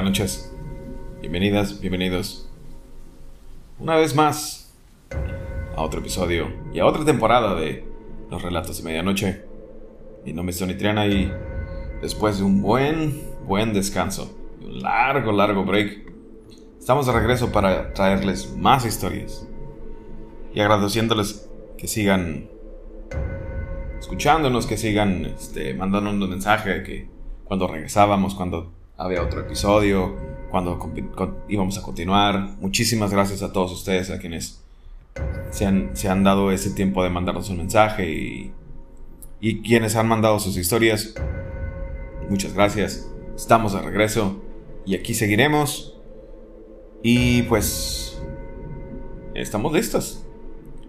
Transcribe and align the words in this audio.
buenas 0.00 0.18
noches. 0.18 0.50
Bienvenidas, 1.20 1.78
bienvenidos. 1.78 2.48
Una 3.78 3.96
vez 3.96 4.14
más 4.14 4.74
a 5.76 5.82
otro 5.82 6.00
episodio 6.00 6.50
y 6.72 6.78
a 6.78 6.86
otra 6.86 7.04
temporada 7.04 7.54
de 7.54 7.84
Los 8.30 8.40
Relatos 8.40 8.78
de 8.78 8.84
Medianoche. 8.84 9.44
Mi 10.24 10.32
nombre 10.32 10.52
es 10.52 10.58
Tony 10.58 10.72
Triana 10.72 11.06
y 11.06 11.30
después 12.00 12.38
de 12.38 12.44
un 12.44 12.62
buen, 12.62 13.20
buen 13.46 13.74
descanso, 13.74 14.34
un 14.62 14.80
largo, 14.80 15.32
largo 15.32 15.66
break, 15.66 16.10
estamos 16.78 17.04
de 17.04 17.12
regreso 17.12 17.52
para 17.52 17.92
traerles 17.92 18.56
más 18.56 18.86
historias 18.86 19.46
y 20.54 20.60
agradeciéndoles 20.60 21.46
que 21.76 21.88
sigan 21.88 22.48
escuchándonos, 23.98 24.66
que 24.66 24.78
sigan 24.78 25.26
este, 25.26 25.74
mandándonos 25.74 26.26
mensaje, 26.26 26.84
que 26.84 27.06
cuando 27.44 27.66
regresábamos, 27.66 28.34
cuando 28.34 28.79
había 29.00 29.22
otro 29.22 29.40
episodio, 29.40 30.14
cuando 30.50 30.78
íbamos 31.48 31.78
a 31.78 31.82
continuar. 31.82 32.50
Muchísimas 32.60 33.10
gracias 33.10 33.42
a 33.42 33.50
todos 33.50 33.72
ustedes, 33.72 34.10
a 34.10 34.18
quienes 34.18 34.62
se 35.50 35.64
han, 35.64 35.96
se 35.96 36.08
han 36.08 36.22
dado 36.22 36.52
ese 36.52 36.70
tiempo 36.70 37.02
de 37.02 37.08
mandarnos 37.08 37.48
un 37.48 37.56
mensaje 37.56 38.10
y, 38.10 38.52
y 39.40 39.62
quienes 39.62 39.96
han 39.96 40.06
mandado 40.06 40.38
sus 40.38 40.58
historias. 40.58 41.14
Muchas 42.28 42.52
gracias. 42.52 43.10
Estamos 43.34 43.72
de 43.72 43.80
regreso 43.80 44.42
y 44.84 44.94
aquí 44.94 45.14
seguiremos. 45.14 45.96
Y 47.02 47.42
pues 47.44 48.20
estamos 49.34 49.72
listos. 49.72 50.26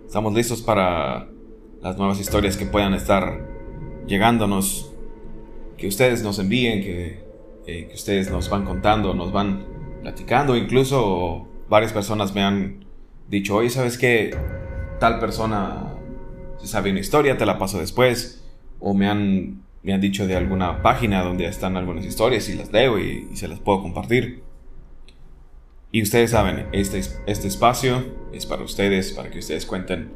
Estamos 0.06 0.34
listos 0.34 0.62
para 0.62 1.30
las 1.81 1.98
nuevas 1.98 2.20
historias 2.20 2.58
que 2.58 2.66
puedan 2.66 2.94
estar 2.94 3.48
llegándonos, 4.06 4.92
que 5.78 5.88
ustedes 5.88 6.22
nos 6.23 6.38
envíen, 6.38 6.81
que, 6.81 7.31
eh, 7.67 7.88
que 7.88 7.94
ustedes 7.94 8.31
nos 8.31 8.50
van 8.50 8.66
contando, 8.66 9.14
nos 9.14 9.31
van 9.31 9.66
platicando. 10.02 10.56
Incluso 10.56 11.48
varias 11.70 11.94
personas 11.94 12.34
me 12.34 12.44
han 12.44 12.86
dicho, 13.30 13.56
oye, 13.56 13.70
¿sabes 13.70 13.98
qué? 13.98 14.36
Tal 15.00 15.20
persona 15.20 15.94
se 16.59 16.68
sabe 16.68 16.92
una 16.92 17.00
historia, 17.00 17.38
te 17.38 17.45
la 17.45 17.58
paso 17.58 17.80
después. 17.80 18.44
O 18.80 18.94
me 18.94 19.08
han, 19.08 19.64
me 19.84 19.94
han 19.94 20.02
dicho 20.02 20.28
de 20.28 20.36
alguna 20.36 20.81
página 20.81 21.23
donde 21.23 21.45
están 21.45 21.78
algunas 21.78 22.06
historias 22.06 22.50
y 22.50 22.56
las 22.56 22.72
leo 22.72 23.00
y, 23.00 23.28
se 23.36 23.48
las 23.48 23.59
puedo 23.59 23.81
compartir. 23.81 24.44
Y 25.92 26.02
ustedes 26.02 26.31
saben, 26.31 26.68
este, 26.72 27.00
este 27.00 27.48
espacio 27.48 28.06
es 28.31 28.46
para 28.46 28.64
ustedes, 28.64 29.12
para 29.12 29.30
que 29.30 29.40
ustedes 29.40 29.66
cuenten 29.66 30.12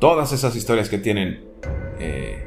todas 0.00 0.32
esas 0.32 0.56
historias 0.56 0.88
que 0.88 0.98
tienen 0.98 1.44
eh, 2.00 2.44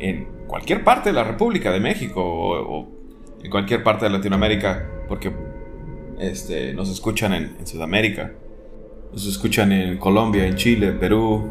en 0.00 0.26
cualquier 0.46 0.84
parte 0.84 1.10
de 1.10 1.14
la 1.14 1.24
República 1.24 1.70
de 1.70 1.80
México 1.80 2.22
o, 2.24 3.01
en 3.42 3.50
cualquier 3.50 3.82
parte 3.82 4.04
de 4.04 4.10
Latinoamérica, 4.10 4.88
porque 5.08 5.32
este, 6.18 6.72
nos 6.74 6.88
escuchan 6.90 7.32
en, 7.32 7.66
Sudamérica, 7.66 8.32
nos 9.12 9.26
escuchan 9.26 9.72
en 9.72 9.98
Colombia, 9.98 10.46
en 10.46 10.56
Chile, 10.56 10.92
Perú, 10.92 11.50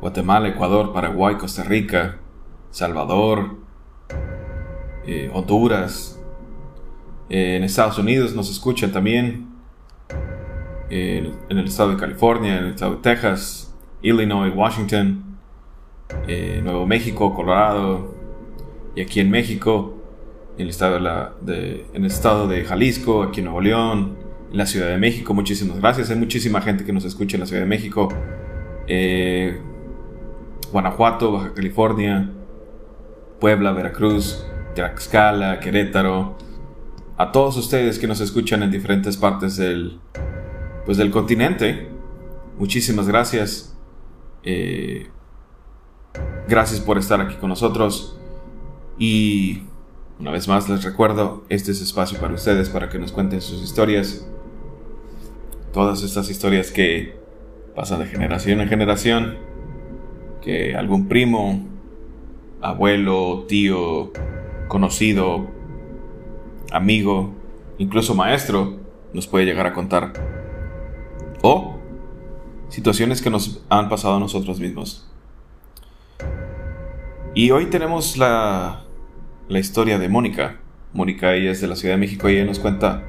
Guatemala, 0.00 0.48
Ecuador, 0.48 0.92
Paraguay, 0.92 1.36
Costa 1.36 1.62
Rica, 1.62 2.18
Salvador, 2.70 3.56
eh, 5.06 5.30
Honduras, 5.32 6.20
eh, 7.30 7.56
en 7.56 7.64
Estados 7.64 7.98
Unidos 7.98 8.34
nos 8.34 8.50
escuchan 8.50 8.92
también, 8.92 9.48
en 10.90 11.34
el 11.48 11.64
estado 11.64 11.90
de 11.90 11.96
California, 11.96 12.58
en 12.58 12.64
el 12.64 12.70
estado 12.70 12.96
de 12.96 13.02
Texas, 13.02 13.74
Illinois, 14.02 14.52
Washington, 14.54 15.38
eh, 16.28 16.60
Nuevo 16.62 16.86
México, 16.86 17.34
Colorado, 17.34 18.14
y 18.94 19.00
aquí 19.00 19.20
en 19.20 19.30
México, 19.30 19.93
en 20.56 20.62
el, 20.62 20.68
estado 20.68 20.98
de 21.42 21.86
en 21.92 22.04
estado 22.04 22.46
de 22.46 22.64
Jalisco, 22.64 23.22
aquí 23.22 23.40
en 23.40 23.46
Nuevo 23.46 23.60
León, 23.60 24.16
en 24.50 24.58
la 24.58 24.66
Ciudad 24.66 24.88
de 24.88 24.98
México. 24.98 25.34
Muchísimas 25.34 25.80
gracias. 25.80 26.10
Hay 26.10 26.16
muchísima 26.16 26.60
gente 26.60 26.84
que 26.84 26.92
nos 26.92 27.04
escucha 27.04 27.36
en 27.36 27.40
la 27.40 27.46
Ciudad 27.46 27.62
de 27.62 27.68
México, 27.68 28.08
eh, 28.86 29.60
Guanajuato, 30.72 31.32
Baja 31.32 31.54
California, 31.54 32.30
Puebla, 33.40 33.72
Veracruz, 33.72 34.46
Tlaxcala, 34.74 35.60
Querétaro. 35.60 36.36
A 37.16 37.32
todos 37.32 37.56
ustedes 37.56 37.98
que 37.98 38.06
nos 38.06 38.20
escuchan 38.20 38.62
en 38.62 38.70
diferentes 38.70 39.16
partes 39.16 39.56
del, 39.56 39.98
pues 40.84 40.98
del 40.98 41.10
continente, 41.10 41.88
muchísimas 42.58 43.06
gracias. 43.06 43.76
Eh, 44.42 45.08
gracias 46.48 46.80
por 46.80 46.98
estar 46.98 47.20
aquí 47.20 47.36
con 47.36 47.48
nosotros. 47.48 48.18
Y 48.98 49.62
una 50.18 50.30
vez 50.30 50.46
más 50.46 50.68
les 50.68 50.84
recuerdo, 50.84 51.44
este 51.48 51.72
es 51.72 51.80
espacio 51.80 52.18
para 52.20 52.34
ustedes, 52.34 52.68
para 52.68 52.88
que 52.88 52.98
nos 52.98 53.12
cuenten 53.12 53.40
sus 53.40 53.62
historias. 53.62 54.26
Todas 55.72 56.02
estas 56.02 56.30
historias 56.30 56.70
que 56.70 57.16
pasan 57.74 57.98
de 58.00 58.06
generación 58.06 58.60
en 58.60 58.68
generación. 58.68 59.38
Que 60.40 60.76
algún 60.76 61.08
primo, 61.08 61.66
abuelo, 62.60 63.44
tío, 63.48 64.12
conocido, 64.68 65.48
amigo, 66.70 67.32
incluso 67.78 68.14
maestro, 68.14 68.78
nos 69.12 69.26
puede 69.26 69.46
llegar 69.46 69.66
a 69.66 69.72
contar. 69.72 70.12
O 71.42 71.74
situaciones 72.68 73.20
que 73.20 73.30
nos 73.30 73.64
han 73.68 73.88
pasado 73.88 74.16
a 74.16 74.20
nosotros 74.20 74.60
mismos. 74.60 75.10
Y 77.34 77.50
hoy 77.50 77.66
tenemos 77.66 78.16
la, 78.16 78.84
la 79.48 79.58
historia 79.58 79.98
de 79.98 80.08
Mónica. 80.08 80.60
Mónica, 80.92 81.34
ella 81.34 81.50
es 81.50 81.60
de 81.60 81.66
la 81.66 81.76
Ciudad 81.76 81.94
de 81.94 82.00
México 82.00 82.28
y 82.28 82.36
ella 82.36 82.44
nos 82.44 82.58
cuenta 82.58 83.04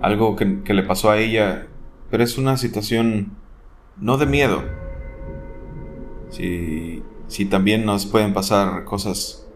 algo 0.00 0.36
que, 0.36 0.74
le 0.74 0.82
pasó 0.82 1.10
a 1.10 1.18
ella, 1.18 1.66
pero 2.10 2.24
es 2.24 2.38
una 2.38 2.56
situación 2.56 3.32
no 4.00 4.18
de 4.18 4.26
miedo. 4.26 4.62
Si, 6.30 7.02
si 7.28 7.44
también 7.46 7.84
nos 7.84 8.06
pueden 8.06 8.32
pasar 8.32 8.84
cosas 8.84 9.46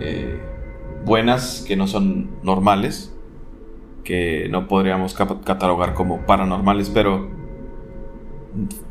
eh, 0.00 0.40
buenas 1.04 1.64
que 1.66 1.76
no 1.76 1.86
son 1.86 2.30
normales, 2.42 3.14
que 4.04 4.48
no 4.50 4.68
podríamos 4.68 5.14
catalogar 5.14 5.94
como 5.94 6.26
paranormales, 6.26 6.90
pero 6.90 7.28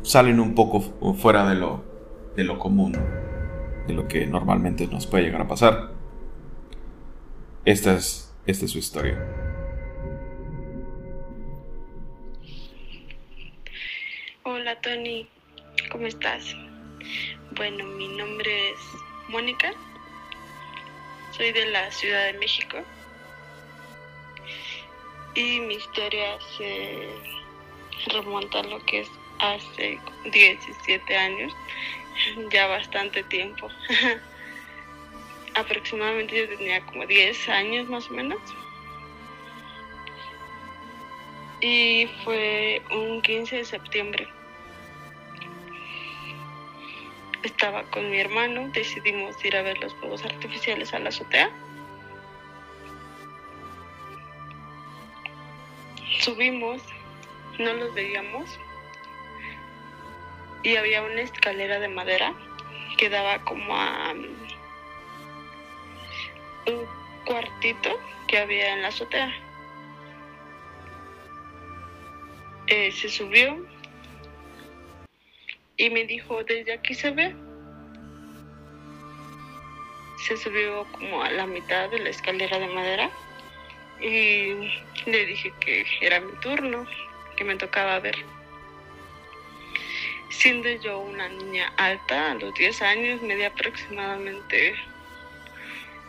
salen 0.02 0.40
un 0.40 0.54
poco 0.54 0.80
fuera 1.14 1.48
de 1.48 1.56
lo, 1.56 1.82
de 2.36 2.44
lo 2.44 2.58
común, 2.58 2.96
de 3.86 3.94
lo 3.94 4.06
que 4.08 4.26
normalmente 4.26 4.86
nos 4.86 5.06
puede 5.06 5.24
llegar 5.24 5.42
a 5.42 5.48
pasar. 5.48 5.97
Esta 7.68 7.96
es, 7.96 8.32
esta 8.46 8.64
es 8.64 8.70
su 8.70 8.78
historia. 8.78 9.22
Hola 14.42 14.80
Tony, 14.80 15.28
¿cómo 15.92 16.06
estás? 16.06 16.56
Bueno, 17.50 17.84
mi 17.84 18.08
nombre 18.08 18.70
es 18.70 18.78
Mónica, 19.28 19.74
soy 21.36 21.52
de 21.52 21.66
la 21.66 21.90
Ciudad 21.90 22.32
de 22.32 22.38
México 22.38 22.78
y 25.34 25.60
mi 25.60 25.74
historia 25.74 26.38
se 26.56 27.06
remonta 28.14 28.60
a 28.60 28.62
lo 28.62 28.82
que 28.86 29.00
es 29.00 29.10
hace 29.40 30.00
17 30.32 31.16
años, 31.18 31.52
ya 32.50 32.66
bastante 32.66 33.22
tiempo. 33.24 33.68
Aproximadamente 35.58 36.36
yo 36.36 36.56
tenía 36.56 36.80
como 36.86 37.04
10 37.04 37.48
años 37.48 37.88
más 37.88 38.08
o 38.08 38.12
menos. 38.12 38.38
Y 41.60 42.08
fue 42.22 42.80
un 42.92 43.20
15 43.22 43.56
de 43.56 43.64
septiembre. 43.64 44.28
Estaba 47.42 47.82
con 47.90 48.08
mi 48.08 48.20
hermano, 48.20 48.68
decidimos 48.72 49.44
ir 49.44 49.56
a 49.56 49.62
ver 49.62 49.78
los 49.78 49.92
fuegos 49.96 50.24
artificiales 50.24 50.94
a 50.94 51.00
la 51.00 51.08
azotea. 51.08 51.50
Subimos, 56.20 56.82
no 57.58 57.72
los 57.72 57.92
veíamos, 57.94 58.48
y 60.62 60.76
había 60.76 61.02
una 61.02 61.22
escalera 61.22 61.80
de 61.80 61.88
madera 61.88 62.32
que 62.96 63.08
daba 63.08 63.44
como 63.44 63.76
a 63.76 64.14
un 66.68 66.86
cuartito 67.24 67.98
que 68.26 68.38
había 68.38 68.74
en 68.74 68.82
la 68.82 68.88
azotea. 68.88 69.32
Eh, 72.66 72.92
se 72.92 73.08
subió 73.08 73.64
y 75.76 75.90
me 75.90 76.04
dijo, 76.04 76.44
desde 76.44 76.74
aquí 76.74 76.94
se 76.94 77.10
ve. 77.10 77.34
Se 80.26 80.36
subió 80.36 80.84
como 80.92 81.22
a 81.22 81.30
la 81.30 81.46
mitad 81.46 81.88
de 81.90 82.00
la 82.00 82.10
escalera 82.10 82.58
de 82.58 82.66
madera 82.66 83.10
y 84.00 84.70
le 85.06 85.26
dije 85.26 85.52
que 85.60 85.86
era 86.00 86.20
mi 86.20 86.32
turno, 86.40 86.86
que 87.36 87.44
me 87.44 87.56
tocaba 87.56 87.98
ver. 88.00 88.16
Siendo 90.28 90.68
yo 90.82 90.98
una 90.98 91.28
niña 91.28 91.72
alta, 91.76 92.32
a 92.32 92.34
los 92.34 92.52
10 92.54 92.82
años, 92.82 93.22
medía 93.22 93.48
aproximadamente 93.48 94.74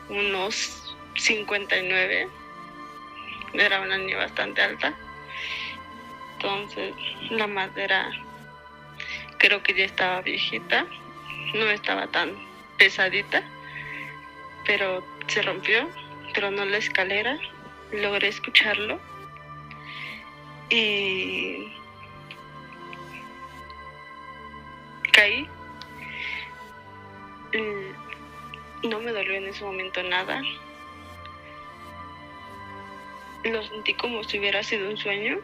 unos 0.10 0.96
59. 1.16 2.28
era 3.54 3.82
una 3.82 3.98
niña 3.98 4.18
bastante 4.18 4.62
alta. 4.62 4.94
Entonces 6.34 6.94
la 7.32 7.48
madera 7.48 8.12
creo 9.38 9.62
que 9.64 9.74
ya 9.74 9.86
estaba 9.86 10.22
viejita, 10.22 10.86
no 11.54 11.70
estaba 11.70 12.08
tan 12.08 12.36
pesadita, 12.78 13.44
pero 14.66 15.04
se 15.28 15.42
rompió, 15.42 15.90
tronó 16.34 16.66
la 16.66 16.78
escalera, 16.78 17.38
logré 17.92 18.28
escucharlo 18.28 19.00
y 20.70 21.74
caí. 25.12 25.50
No 28.84 29.00
me 29.02 29.12
dolió 29.12 29.34
en 29.34 29.48
ese 29.48 29.64
momento 29.64 30.02
nada. 30.04 30.42
Lo 33.44 33.64
sentí 33.64 33.94
como 33.94 34.24
si 34.24 34.40
hubiera 34.40 34.64
sido 34.64 34.90
un 34.90 34.98
sueño, 34.98 35.40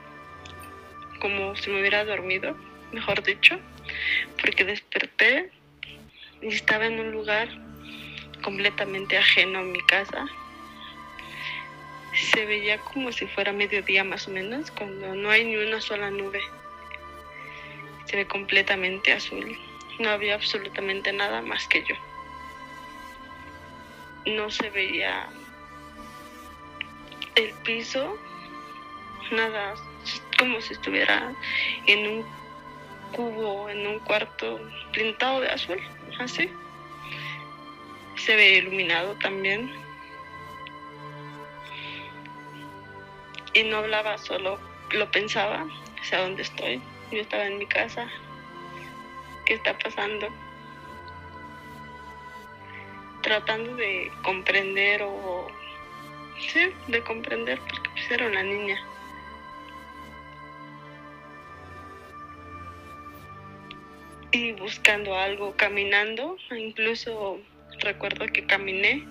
como 1.20 1.56
si 1.56 1.70
me 1.70 1.82
hubiera 1.82 2.06
dormido, 2.06 2.56
mejor 2.94 3.22
dicho, 3.24 3.60
porque 4.42 4.64
desperté 4.64 5.52
y 6.42 6.48
estaba 6.48 6.86
en 6.86 7.00
un 7.00 7.12
lugar 7.12 7.50
completamente 8.42 9.18
ajeno 9.18 9.60
a 9.60 9.64
mi 9.64 9.82
casa. 9.82 10.26
Se 12.14 12.46
veía 12.46 12.80
como 12.80 13.12
si 13.12 13.28
fuera 13.28 13.52
mediodía 13.52 14.06
más 14.06 14.28
o 14.30 14.32
menos, 14.32 14.72
cuando 14.72 15.14
no 15.14 15.30
hay 15.30 15.44
ni 15.44 15.58
una 15.58 15.82
sola 15.82 16.10
nube. 16.10 16.40
Se 18.06 18.16
ve 18.16 18.28
completamente 18.28 19.12
azul. 19.12 19.58
No 20.00 20.10
había 20.10 20.36
absolutamente 20.36 21.12
nada 21.12 21.42
más 21.42 21.68
que 21.68 21.84
yo. 21.84 21.96
No 24.26 24.50
se 24.50 24.70
veía 24.72 25.30
el 27.36 27.54
piso, 27.64 28.18
nada, 29.32 29.76
como 30.40 30.60
si 30.62 30.74
estuviera 30.74 31.34
en 31.86 32.08
un 32.08 32.26
cubo, 33.12 33.70
en 33.70 33.86
un 33.86 34.00
cuarto 34.00 34.60
pintado 34.94 35.42
de 35.42 35.50
azul, 35.50 35.80
así. 36.20 36.50
Se 38.16 38.36
ve 38.36 38.58
iluminado 38.58 39.14
también. 39.16 39.72
Y 43.54 43.64
no 43.64 43.78
hablaba, 43.78 44.18
solo 44.18 44.60
lo 44.92 45.10
pensaba, 45.12 45.66
hacia 46.02 46.20
dónde 46.20 46.42
estoy. 46.42 46.82
Yo 47.12 47.20
estaba 47.22 47.46
en 47.46 47.58
mi 47.58 47.66
casa. 47.68 48.08
¿Qué 49.46 49.54
está 49.54 49.78
pasando? 49.78 50.28
Tratando 53.26 53.76
de 53.76 54.10
comprender 54.24 55.02
o... 55.04 55.48
Sí, 56.40 56.72
de 56.88 57.02
comprender 57.02 57.60
porque 57.60 57.90
pues 57.96 58.12
era 58.12 58.28
una 58.28 58.44
niña. 58.44 58.80
y 64.36 64.52
buscando 64.52 65.18
algo, 65.18 65.56
caminando, 65.56 66.36
incluso 66.52 67.40
recuerdo 67.80 68.26
que 68.28 68.46
caminé 68.46 69.08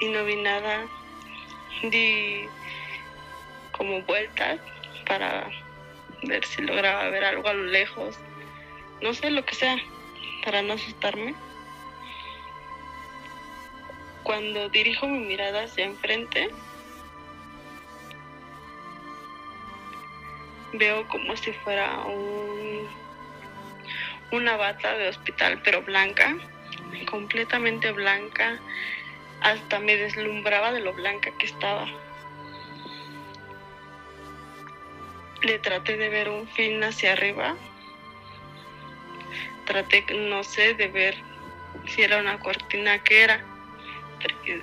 y 0.00 0.08
no 0.08 0.24
vi 0.24 0.34
nada, 0.34 0.88
di 1.84 2.46
como 3.70 4.02
vueltas 4.02 4.58
para 5.06 5.48
ver 6.24 6.44
si 6.44 6.62
lograba 6.62 7.10
ver 7.10 7.22
algo 7.24 7.46
a 7.46 7.54
lo 7.54 7.64
lejos, 7.66 8.18
no 9.02 9.14
sé 9.14 9.30
lo 9.30 9.44
que 9.44 9.54
sea, 9.54 9.76
para 10.44 10.62
no 10.62 10.72
asustarme. 10.72 11.34
Cuando 14.30 14.68
dirijo 14.68 15.08
mi 15.08 15.18
mirada 15.18 15.64
hacia 15.64 15.86
enfrente, 15.86 16.50
veo 20.72 21.08
como 21.08 21.34
si 21.34 21.52
fuera 21.52 22.04
un 22.04 22.88
una 24.30 24.56
bata 24.56 24.96
de 24.96 25.08
hospital, 25.08 25.60
pero 25.64 25.82
blanca, 25.82 26.36
completamente 27.10 27.90
blanca, 27.90 28.60
hasta 29.40 29.80
me 29.80 29.96
deslumbraba 29.96 30.70
de 30.70 30.78
lo 30.78 30.92
blanca 30.92 31.36
que 31.36 31.46
estaba. 31.46 31.88
Le 35.42 35.58
traté 35.58 35.96
de 35.96 36.08
ver 36.08 36.28
un 36.28 36.46
fin 36.46 36.84
hacia 36.84 37.14
arriba, 37.14 37.56
traté, 39.66 40.06
no 40.14 40.44
sé, 40.44 40.74
de 40.74 40.86
ver 40.86 41.16
si 41.88 42.02
era 42.02 42.18
una 42.20 42.38
cortina 42.38 43.02
que 43.02 43.24
era, 43.24 43.49
porque 44.20 44.62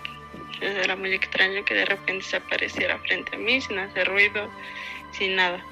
era 0.61 0.95
muy 0.95 1.13
extraño 1.13 1.63
que 1.65 1.73
de 1.73 1.85
repente 1.85 2.23
se 2.23 2.37
apareciera 2.37 2.97
frente 2.99 3.35
a 3.35 3.39
mí 3.39 3.61
sin 3.61 3.79
hacer 3.79 4.07
ruido, 4.07 4.49
sin 5.11 5.35
nada 5.35 5.63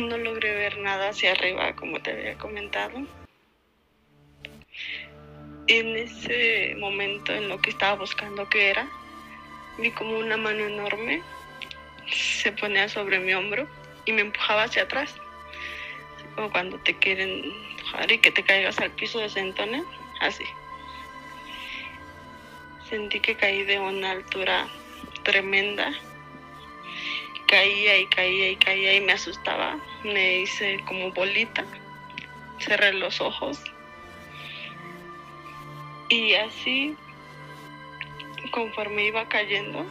no 0.00 0.16
logré 0.16 0.54
ver 0.54 0.78
nada 0.78 1.10
hacia 1.10 1.32
arriba, 1.32 1.74
como 1.74 2.00
te 2.00 2.12
había 2.12 2.38
comentado. 2.38 3.02
En 5.66 5.96
ese 5.96 6.74
momento 6.78 7.32
en 7.32 7.48
lo 7.48 7.60
que 7.60 7.70
estaba 7.70 7.96
buscando 7.96 8.48
que 8.48 8.70
era, 8.70 8.88
vi 9.78 9.90
como 9.90 10.18
una 10.18 10.36
mano 10.36 10.64
enorme 10.64 11.22
se 12.10 12.52
ponía 12.52 12.88
sobre 12.88 13.20
mi 13.20 13.32
hombro 13.32 13.66
y 14.04 14.12
me 14.12 14.22
empujaba 14.22 14.64
hacia 14.64 14.82
atrás. 14.82 15.14
Como 16.34 16.50
cuando 16.50 16.78
te 16.78 16.96
quieren 16.98 17.44
empujar 17.44 18.10
y 18.10 18.18
que 18.18 18.30
te 18.30 18.42
caigas 18.42 18.78
al 18.80 18.90
piso 18.90 19.20
de 19.20 19.28
sentones, 19.28 19.84
así. 20.20 20.44
Sentí 22.92 23.20
que 23.20 23.34
caí 23.34 23.62
de 23.62 23.80
una 23.80 24.10
altura 24.10 24.68
tremenda 25.22 25.90
caía 27.46 27.98
y 27.98 28.06
caía 28.08 28.50
y 28.50 28.56
caía 28.56 28.94
y 28.96 29.00
me 29.00 29.12
asustaba. 29.12 29.78
Me 30.04 30.40
hice 30.40 30.78
como 30.86 31.10
bolita, 31.10 31.64
cerré 32.60 32.92
los 32.92 33.18
ojos. 33.22 33.64
Y 36.10 36.34
así, 36.34 36.94
conforme 38.50 39.06
iba 39.06 39.26
cayendo, 39.26 39.86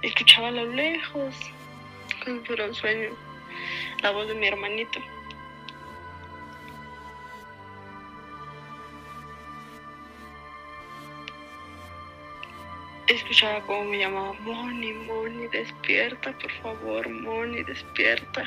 escuchaba 0.00 0.48
a 0.48 0.52
lo 0.52 0.64
lejos, 0.64 1.34
por 2.46 2.58
un 2.58 2.74
sueño, 2.74 3.10
la 4.00 4.12
voz 4.12 4.28
de 4.28 4.34
mi 4.34 4.46
hermanito. 4.46 4.98
Escuchaba 13.36 13.84
me 13.84 13.98
llamaba, 13.98 14.32
Moni, 14.40 14.92
Moni, 14.94 15.46
despierta, 15.48 16.32
por 16.38 16.50
favor, 16.62 17.06
Moni, 17.06 17.62
despierta. 17.64 18.44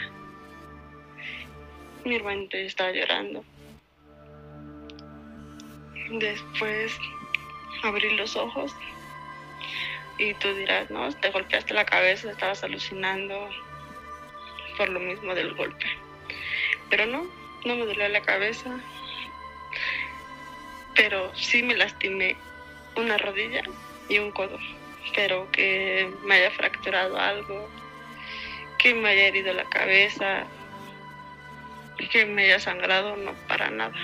Mi 2.04 2.16
hermanito 2.16 2.58
ya 2.58 2.64
estaba 2.64 2.92
llorando. 2.92 3.44
Después 6.10 6.98
abrí 7.84 8.18
los 8.18 8.36
ojos 8.36 8.74
y 10.18 10.34
tú 10.36 10.52
dirás, 10.56 10.90
no, 10.90 11.12
te 11.12 11.30
golpeaste 11.30 11.76
la 11.76 11.86
cabeza, 11.86 12.32
estabas 12.32 12.64
alucinando 12.64 13.48
por 14.76 14.90
lo 14.90 15.00
mismo 15.00 15.36
del 15.36 15.54
golpe. 15.54 15.86
Pero 16.90 17.06
no, 17.06 17.28
no 17.64 17.76
me 17.76 17.86
dolió 17.86 18.10
la 18.10 18.22
cabeza, 18.22 18.80
pero 20.96 21.32
sí 21.36 21.62
me 21.62 21.78
lastimé 21.78 22.36
una 22.96 23.20
rodilla 23.20 23.62
y 24.10 24.20
un 24.20 24.32
codo, 24.32 24.58
pero 25.16 25.50
que 25.52 26.12
me 26.24 26.36
haya 26.36 26.52
fracturado 26.52 27.18
algo, 27.18 27.70
que 28.80 28.94
me 28.94 29.10
haya 29.10 29.28
herido 29.28 29.54
la 29.54 29.66
cabeza, 29.66 30.46
que 32.12 32.26
me 32.26 32.46
haya 32.46 32.60
sangrado, 32.60 33.16
no 33.16 33.34
para 33.48 33.70
nada. 33.70 33.96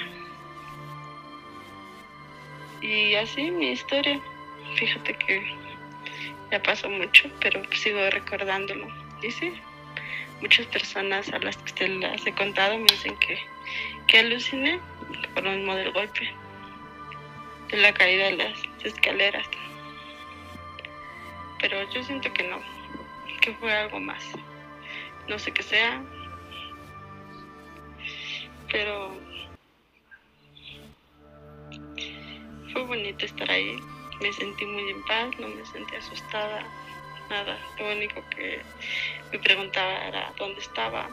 Y 2.82 3.16
así 3.16 3.50
mi 3.52 3.72
historia, 3.72 4.20
fíjate 4.76 5.16
que 5.16 5.44
ya 6.52 6.62
pasó 6.62 6.90
mucho, 6.90 7.30
pero 7.42 7.62
sigo 7.74 8.10
recordándolo. 8.12 8.88
Y 9.24 9.32
sí, 9.32 9.52
muchas 10.42 10.68
personas 10.68 11.30
a 11.30 11.40
las 11.40 11.58
que 11.58 11.72
te 11.72 11.88
las 11.88 12.26
he 12.28 12.34
contado 12.34 12.78
me 12.78 12.86
dicen 12.86 13.18
que, 13.18 13.40
que 14.08 14.20
aluciné 14.20 14.80
por 15.34 15.48
un 15.48 15.66
modelo 15.66 15.94
golpe 15.94 16.32
de 17.70 17.78
la 17.78 17.94
caída 17.94 18.26
de 18.26 18.38
las 18.38 18.60
escaleras 18.84 19.48
pero 21.60 21.90
yo 21.92 22.04
siento 22.04 22.32
que 22.34 22.44
no, 22.44 22.60
que 23.42 23.54
fue 23.54 23.74
algo 23.74 24.00
más. 24.00 24.24
No 25.28 25.40
sé 25.40 25.52
qué 25.52 25.64
sea, 25.64 26.04
pero 28.72 29.12
fue 32.72 32.84
bonito 32.84 33.26
estar 33.26 33.50
ahí. 33.50 33.80
Me 34.22 34.32
sentí 34.32 34.66
muy 34.66 34.90
en 34.90 35.04
paz, 35.06 35.30
no 35.40 35.48
me 35.48 35.66
sentí 35.66 35.96
asustada, 35.96 36.64
nada. 37.30 37.58
Lo 37.80 37.92
único 37.92 38.24
que 38.30 38.62
me 39.32 39.40
preguntaba 39.40 40.08
era 40.08 40.34
dónde 40.38 40.62
estaba, 40.62 41.10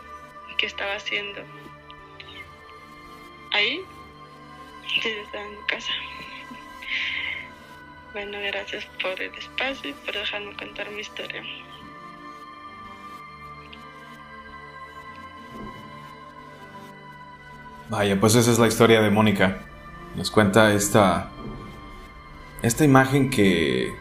qué 0.59 0.67
estaba 0.67 0.95
haciendo. 0.95 1.43
Ahí, 3.53 3.81
desde 5.03 5.41
en 5.41 5.67
casa. 5.67 5.93
Bueno, 8.13 8.39
gracias 8.53 8.85
por 9.01 9.21
el 9.21 9.35
espacio 9.35 9.91
y 9.91 9.93
por 9.95 10.13
dejarme 10.13 10.55
contar 10.57 10.91
mi 10.91 11.01
historia. 11.01 11.43
Vaya, 17.89 18.21
pues 18.21 18.35
esa 18.35 18.51
es 18.51 18.59
la 18.59 18.69
historia 18.69 19.01
de 19.01 19.11
Mónica. 19.11 19.59
Nos 20.15 20.31
cuenta 20.31 20.73
esta 20.73 21.31
esta 22.63 22.85
imagen 22.85 23.29
que 23.29 23.93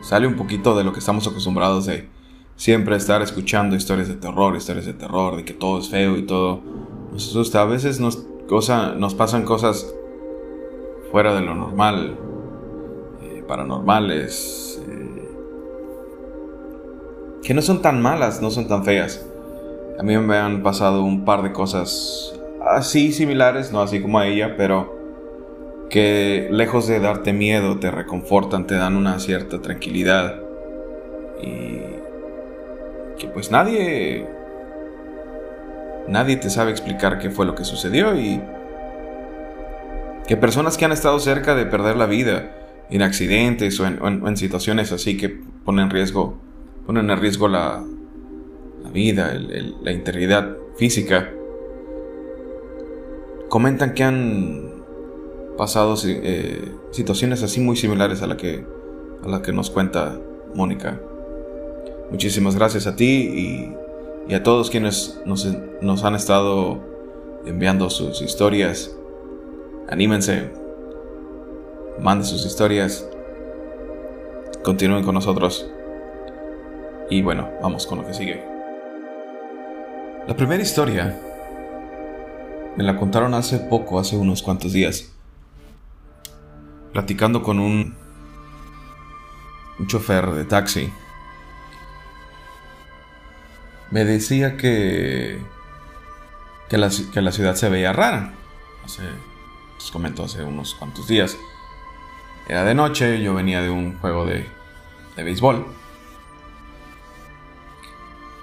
sale 0.00 0.26
un 0.26 0.34
poquito 0.34 0.76
de 0.76 0.82
lo 0.82 0.92
que 0.92 0.98
estamos 0.98 1.26
acostumbrados 1.26 1.86
de 1.86 2.08
siempre 2.56 2.96
estar 2.96 3.22
escuchando 3.22 3.76
historias 3.76 4.08
de 4.08 4.14
terror, 4.14 4.56
historias 4.56 4.86
de 4.86 4.94
terror, 4.94 5.36
de 5.36 5.44
que 5.44 5.54
todo 5.54 5.78
es 5.78 5.88
feo 5.88 6.16
y 6.16 6.22
todo 6.22 6.60
nos 7.12 7.28
asusta. 7.28 7.62
A 7.62 7.66
veces 7.66 8.00
nos, 8.00 8.16
cosa, 8.48 8.94
nos 8.94 9.14
pasan 9.14 9.44
cosas 9.44 9.94
fuera 11.12 11.34
de 11.34 11.40
lo 11.42 11.54
normal, 11.54 12.18
paranormales, 13.50 14.80
eh, 14.88 15.28
que 17.42 17.52
no 17.52 17.62
son 17.62 17.82
tan 17.82 18.00
malas, 18.00 18.40
no 18.40 18.48
son 18.48 18.68
tan 18.68 18.84
feas. 18.84 19.26
A 19.98 20.04
mí 20.04 20.16
me 20.18 20.36
han 20.36 20.62
pasado 20.62 21.02
un 21.02 21.24
par 21.24 21.42
de 21.42 21.50
cosas 21.50 22.32
así 22.64 23.12
similares, 23.12 23.72
no 23.72 23.82
así 23.82 24.00
como 24.00 24.20
a 24.20 24.28
ella, 24.28 24.54
pero 24.56 24.96
que 25.90 26.46
lejos 26.52 26.86
de 26.86 27.00
darte 27.00 27.32
miedo, 27.32 27.80
te 27.80 27.90
reconfortan, 27.90 28.68
te 28.68 28.76
dan 28.76 28.96
una 28.96 29.18
cierta 29.18 29.60
tranquilidad. 29.60 30.36
Y 31.42 31.80
que 33.18 33.26
pues 33.34 33.50
nadie 33.50 34.28
nadie 36.06 36.36
te 36.36 36.50
sabe 36.50 36.70
explicar 36.70 37.18
qué 37.18 37.30
fue 37.30 37.46
lo 37.46 37.56
que 37.56 37.64
sucedió 37.64 38.14
y 38.14 38.40
que 40.28 40.36
personas 40.36 40.78
que 40.78 40.84
han 40.84 40.92
estado 40.92 41.18
cerca 41.18 41.56
de 41.56 41.66
perder 41.66 41.96
la 41.96 42.06
vida 42.06 42.59
en 42.90 43.02
accidentes 43.02 43.78
o 43.80 43.86
en, 43.86 44.36
situaciones 44.36 44.92
así 44.92 45.16
que 45.16 45.28
ponen 45.64 45.84
en 45.84 45.90
riesgo 45.90 46.38
ponen 46.86 47.10
en 47.10 47.18
riesgo 47.18 47.46
la, 47.48 47.84
la 48.82 48.90
vida, 48.90 49.34
la 49.34 49.92
integridad 49.92 50.56
física, 50.76 51.30
comentan 53.48 53.94
que 53.94 54.04
han 54.04 54.70
pasado 55.56 55.94
eh, 56.06 56.72
situaciones 56.90 57.42
así 57.42 57.60
muy 57.60 57.76
similares 57.76 58.22
a 58.22 58.26
la 58.26 58.36
que, 58.36 58.64
a 59.22 59.28
la 59.28 59.42
que 59.42 59.52
nos 59.52 59.70
cuenta 59.70 60.18
Mónica. 60.54 61.00
Muchísimas 62.10 62.56
gracias 62.56 62.86
a 62.86 62.96
ti 62.96 63.76
y, 64.28 64.34
a 64.34 64.42
todos 64.44 64.70
quienes 64.70 65.20
nos, 65.26 65.46
nos, 65.82 66.04
han 66.04 66.14
estado 66.14 66.80
enviando 67.46 67.90
sus 67.90 68.22
historias. 68.22 68.96
Anímense, 69.88 70.50
manden 72.00 72.26
sus 72.26 72.44
historias, 72.46 73.06
continúen 74.62 75.04
con 75.04 75.14
nosotros. 75.14 75.66
Y 77.08 77.22
bueno, 77.22 77.50
vamos 77.62 77.86
con 77.86 77.98
lo 77.98 78.06
que 78.06 78.14
sigue. 78.14 78.44
La 80.26 80.36
primera 80.36 80.62
historia 80.62 81.18
me 82.76 82.84
la 82.84 82.96
contaron 82.96 83.34
hace 83.34 83.58
poco, 83.58 83.98
hace 83.98 84.16
unos 84.16 84.42
cuantos 84.42 84.72
días 84.72 85.12
platicando 86.92 87.42
con 87.42 87.58
un, 87.58 87.94
un 89.78 89.86
chofer 89.86 90.30
de 90.30 90.44
taxi. 90.44 90.92
Me 93.90 94.04
decía 94.04 94.56
que, 94.56 95.40
que, 96.68 96.78
la, 96.78 96.90
ciudad 96.90 97.54
se 97.56 97.68
veía 97.68 97.92
rara. 97.92 98.32
Hace, 98.84 99.02
les 99.78 99.90
comentó 99.90 100.24
hace 100.24 100.44
unos 100.44 100.74
cuantos 100.74 101.08
días. 101.08 101.36
Era 102.50 102.64
de 102.64 102.74
noche, 102.74 103.22
yo 103.22 103.32
venía 103.32 103.62
de 103.62 103.70
un 103.70 103.96
juego 104.00 104.26
de, 104.26 104.44
de 105.14 105.22
béisbol. 105.22 105.66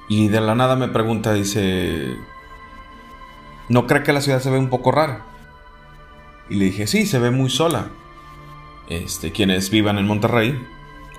Y 0.08 0.30
de 0.30 0.40
la 0.40 0.56
nada 0.56 0.78
me 0.78 0.88
pregunta, 0.88 1.34
dice, 1.34 2.16
¿no 3.68 3.86
cree 3.86 4.04
que 4.04 4.14
la 4.14 4.22
ciudad 4.22 4.40
se 4.40 4.50
ve 4.50 4.60
un 4.60 4.70
poco 4.70 4.94
rara? 4.94 5.26
Y 6.50 6.56
le 6.56 6.64
dije, 6.64 6.88
sí, 6.88 7.06
se 7.06 7.20
ve 7.20 7.32
muy 7.32 7.50
sola. 7.50 7.90
Este, 8.88 9.34
quienes 9.34 9.70
vivan 9.72 9.98
en 9.98 10.08
Monterrey 10.08 10.58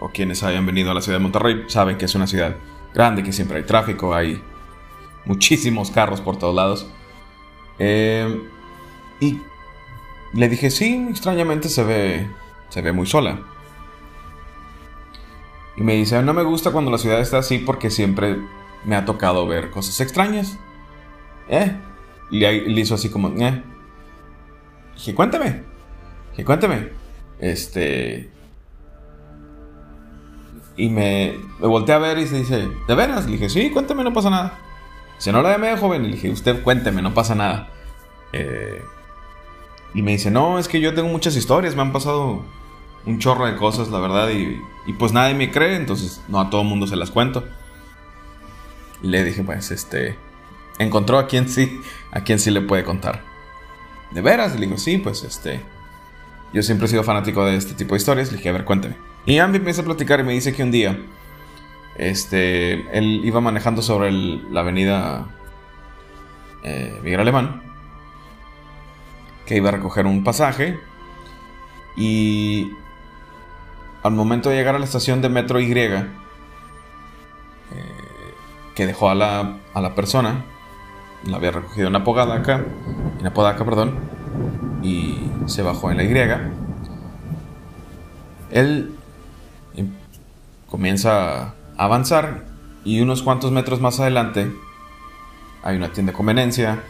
o 0.01 0.09
quienes 0.09 0.43
hayan 0.43 0.65
venido 0.65 0.91
a 0.91 0.95
la 0.95 1.03
ciudad 1.03 1.19
de 1.19 1.25
Monterrey 1.25 1.65
saben 1.67 1.99
que 1.99 2.07
es 2.07 2.15
una 2.15 2.27
ciudad 2.27 2.57
grande, 2.95 3.23
que 3.23 3.35
siempre 3.35 3.59
hay 3.59 3.65
tráfico, 3.65 4.15
hay 4.15 4.43
muchísimos 5.27 5.91
carros 5.91 6.23
por 6.23 6.39
todos 6.39 6.55
lados. 6.55 6.91
Eh, 7.79 8.49
y 9.21 9.43
le 10.33 10.49
dije, 10.49 10.71
sí, 10.71 11.07
extrañamente 11.11 11.69
se 11.69 11.85
ve, 11.85 12.31
se 12.69 12.83
ve 12.83 12.93
muy 12.93 13.07
sola. 13.07 13.41
Y 15.77 15.83
me 15.83 15.95
dice, 15.95 16.21
no 16.23 16.35
me 16.35 16.43
gusta 16.43 16.73
cuando 16.73 16.91
la 16.91 16.99
ciudad 16.99 17.21
está 17.21 17.39
así 17.39 17.59
porque 17.59 17.91
siempre 17.91 18.37
me 18.85 18.97
ha 18.97 19.05
tocado 19.05 19.47
ver 19.47 19.71
cosas 19.71 20.01
extrañas. 20.01 20.59
¿Eh? 21.49 21.77
Y 22.31 22.41
le, 22.41 22.81
hizo 22.81 22.97
así 22.97 23.09
como, 23.11 23.29
¿eh? 23.29 23.63
Dije, 24.95 25.15
cuéntame. 25.15 25.63
Dije, 26.33 26.45
cuéntame. 26.45 26.89
Este. 27.39 28.29
Y 30.77 30.89
me, 30.89 31.37
me 31.61 31.67
volteé 31.67 31.95
a 31.95 31.99
ver 31.99 32.19
y 32.19 32.27
se 32.27 32.39
dice, 32.39 32.69
¿de 32.87 32.95
veras? 32.95 33.27
Le 33.27 33.33
dije, 33.33 33.49
sí, 33.49 33.71
cuénteme, 33.71 34.03
no 34.03 34.13
pasa 34.13 34.31
nada. 34.31 34.59
Dice, 35.17 35.33
no 35.33 35.43
la 35.43 35.51
de 35.51 35.59
medio 35.59 35.77
joven. 35.77 36.03
Le 36.03 36.11
dije, 36.11 36.31
usted 36.31 36.63
cuénteme, 36.63 37.03
no 37.03 37.15
pasa 37.15 37.35
nada. 37.35 37.69
Eh, 38.33 38.83
y 39.95 40.03
me 40.03 40.13
dice, 40.13 40.31
no, 40.31 40.59
es 40.59 40.69
que 40.69 40.81
yo 40.81 40.93
tengo 40.95 41.09
muchas 41.09 41.37
historias, 41.37 41.75
me 41.75 41.83
han 41.83 41.93
pasado 41.93 42.45
un 43.09 43.19
chorro 43.19 43.47
de 43.47 43.57
cosas, 43.57 43.89
la 43.89 43.99
verdad, 43.99 44.29
y, 44.31 44.63
y 44.87 44.93
pues 44.93 45.13
nadie 45.13 45.35
me 45.35 45.51
cree, 45.51 45.77
entonces 45.77 46.23
no 46.29 46.39
a 46.41 46.51
todo 46.51 46.63
mundo 46.63 46.87
se 46.87 46.97
las 46.97 47.11
cuento. 47.11 47.45
Le 49.03 49.25
dije, 49.25 49.43
pues, 49.43 49.71
este, 49.71 50.19
encontró 50.79 51.19
a 51.19 51.27
quien 51.27 51.49
sí, 51.49 51.81
a 52.13 52.21
quien 52.21 52.39
sí 52.39 52.51
le 52.51 52.61
puede 52.61 52.85
contar. 52.85 53.23
¿De 54.11 54.21
veras? 54.21 54.55
Le 54.55 54.67
digo, 54.67 54.77
sí, 54.77 54.99
pues, 54.99 55.25
este, 55.25 55.61
yo 56.53 56.63
siempre 56.63 56.87
he 56.87 56.91
sido 56.91 57.03
fanático 57.03 57.45
de 57.45 57.57
este 57.57 57.75
tipo 57.75 57.95
de 57.95 57.99
historias. 57.99 58.31
Le 58.31 58.37
dije, 58.37 58.51
a 58.51 58.53
ver, 58.53 58.65
cuénteme. 58.65 58.97
Y 59.25 59.39
Ambi 59.39 59.59
empieza 59.59 59.83
a 59.83 59.85
platicar 59.85 60.21
y 60.21 60.25
me 60.25 60.33
dice 60.33 60.53
que 60.53 60.63
un 60.63 60.71
día, 60.71 60.99
este, 61.97 62.87
él 62.97 63.23
iba 63.25 63.41
manejando 63.41 63.81
sobre 63.81 64.13
la 64.13 64.61
avenida 64.61 65.27
eh, 66.63 66.99
Miguel 67.03 67.21
Alemán, 67.21 67.63
que 69.47 69.57
iba 69.57 69.71
a 69.71 69.73
recoger 69.73 70.07
un 70.07 70.25
pasaje 70.25 70.79
y 71.97 72.73
al 74.03 74.13
momento 74.13 74.51
de 74.51 74.57
llegar 74.57 74.75
a 74.75 74.79
la 74.79 74.85
estación 74.85 75.21
de 75.23 75.29
metro 75.29 75.61
Y, 75.61 75.73
eh, 75.73 76.05
que 78.75 78.87
dejó 78.87 79.11
a 79.11 79.15
la, 79.15 79.59
a 79.75 79.81
la 79.81 79.95
persona, 79.95 80.45
la 81.25 81.37
había 81.37 81.51
recogido 81.51 81.89
en 81.89 81.97
Apodaca, 81.97 82.65
en 83.19 83.27
Apodaca, 83.27 83.65
perdón, 83.65 83.95
y 84.83 85.31
se 85.47 85.63
bajó 85.63 85.91
en 85.91 85.97
la 85.97 86.05
Y. 86.05 86.15
Él 88.51 88.95
em, 89.75 89.91
comienza 90.71 91.43
a 91.43 91.55
avanzar 91.77 92.45
y 92.85 93.01
unos 93.01 93.23
cuantos 93.23 93.53
metros 93.53 93.81
más 93.81 94.01
adelante 94.01 94.51
hay 95.63 95.77
una 95.77 95.93
tienda 95.93 96.13
de 96.13 96.17
conveniencia. 96.17 96.83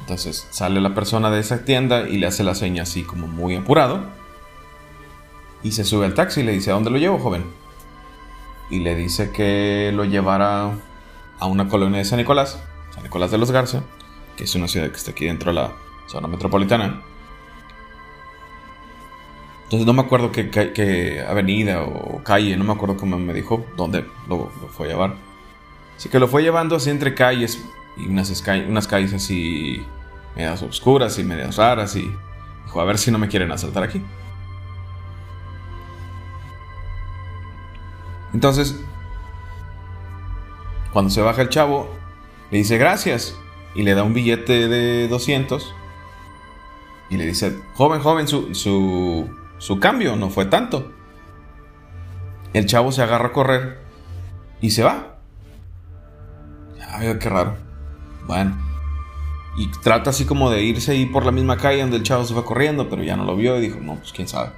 Entonces 0.00 0.48
sale 0.50 0.80
la 0.80 0.94
persona 0.94 1.30
de 1.30 1.40
esa 1.40 1.64
tienda 1.64 2.08
y 2.08 2.18
le 2.18 2.26
hace 2.26 2.42
la 2.42 2.54
seña 2.54 2.82
así 2.82 3.04
como 3.04 3.28
muy 3.28 3.54
apurado. 3.54 4.00
Y 5.62 5.72
se 5.72 5.84
sube 5.84 6.06
al 6.06 6.14
taxi 6.14 6.40
y 6.40 6.44
le 6.44 6.52
dice, 6.52 6.70
¿a 6.70 6.74
dónde 6.74 6.90
lo 6.90 6.98
llevo, 6.98 7.18
joven? 7.18 7.44
Y 8.70 8.80
le 8.80 8.94
dice 8.94 9.30
que 9.30 9.92
lo 9.94 10.04
llevara 10.04 10.72
a 11.38 11.46
una 11.46 11.68
colonia 11.68 11.98
de 11.98 12.04
San 12.04 12.18
Nicolás, 12.18 12.62
San 12.94 13.02
Nicolás 13.02 13.30
de 13.30 13.38
los 13.38 13.50
Garza, 13.50 13.82
que 14.36 14.44
es 14.44 14.54
una 14.54 14.68
ciudad 14.68 14.90
que 14.90 14.96
está 14.96 15.10
aquí 15.12 15.26
dentro 15.26 15.50
de 15.50 15.60
la 15.60 15.72
zona 16.08 16.28
metropolitana. 16.28 17.02
Entonces 19.64 19.86
no 19.86 19.94
me 19.94 20.02
acuerdo 20.02 20.32
qué, 20.32 21.24
avenida 21.26 21.82
o 21.82 22.22
calle, 22.22 22.56
no 22.56 22.64
me 22.64 22.72
acuerdo 22.72 22.96
cómo 22.98 23.18
me 23.18 23.32
dijo 23.32 23.64
dónde 23.76 24.04
lo, 24.28 24.50
fue 24.76 24.88
a 24.88 24.90
llevar. 24.90 25.14
Así 25.96 26.08
que 26.10 26.18
lo 26.18 26.28
fue 26.28 26.42
llevando 26.42 26.76
así 26.76 26.90
entre 26.90 27.14
calles 27.14 27.64
y 27.96 28.06
unas, 28.06 28.44
unas 28.68 28.86
calles 28.86 29.14
así 29.14 29.82
medias 30.36 30.62
oscuras 30.62 31.18
y 31.18 31.24
medias 31.24 31.56
raras 31.56 31.96
y 31.96 32.10
dijo 32.64 32.80
a 32.80 32.84
ver 32.84 32.98
si 32.98 33.10
no 33.10 33.18
me 33.18 33.28
quieren 33.28 33.50
asaltar 33.50 33.82
aquí. 33.82 34.02
Entonces, 38.32 38.80
cuando 40.92 41.10
se 41.10 41.22
baja 41.22 41.42
el 41.42 41.48
chavo, 41.48 41.88
le 42.50 42.58
dice 42.58 42.78
gracias 42.78 43.36
y 43.74 43.82
le 43.82 43.94
da 43.94 44.02
un 44.02 44.14
billete 44.14 44.68
de 44.68 45.08
200 45.08 45.74
y 47.12 47.16
le 47.16 47.26
dice, 47.26 47.58
joven, 47.74 48.00
joven, 48.00 48.26
su, 48.26 48.54
su, 49.58 49.78
cambio 49.80 50.16
no 50.16 50.30
fue 50.30 50.46
tanto. 50.46 50.92
El 52.54 52.66
chavo 52.66 52.90
se 52.90 53.02
agarra 53.02 53.28
a 53.28 53.32
correr 53.32 53.80
y 54.62 54.70
se 54.70 54.82
va. 54.82 55.18
Ay, 56.88 57.14
qué 57.18 57.28
raro. 57.28 57.56
Bueno. 58.26 58.56
Y 59.58 59.70
trata 59.82 60.10
así 60.10 60.24
como 60.24 60.50
de 60.50 60.62
irse 60.62 60.92
ahí 60.92 61.04
por 61.04 61.26
la 61.26 61.32
misma 61.32 61.58
calle 61.58 61.82
donde 61.82 61.98
el 61.98 62.02
chavo 62.02 62.24
se 62.24 62.32
fue 62.32 62.44
corriendo, 62.44 62.88
pero 62.88 63.02
ya 63.02 63.16
no 63.16 63.24
lo 63.24 63.36
vio 63.36 63.58
y 63.58 63.60
dijo, 63.60 63.78
no, 63.80 63.96
pues 63.96 64.12
quién 64.12 64.26
sabe. 64.26 64.50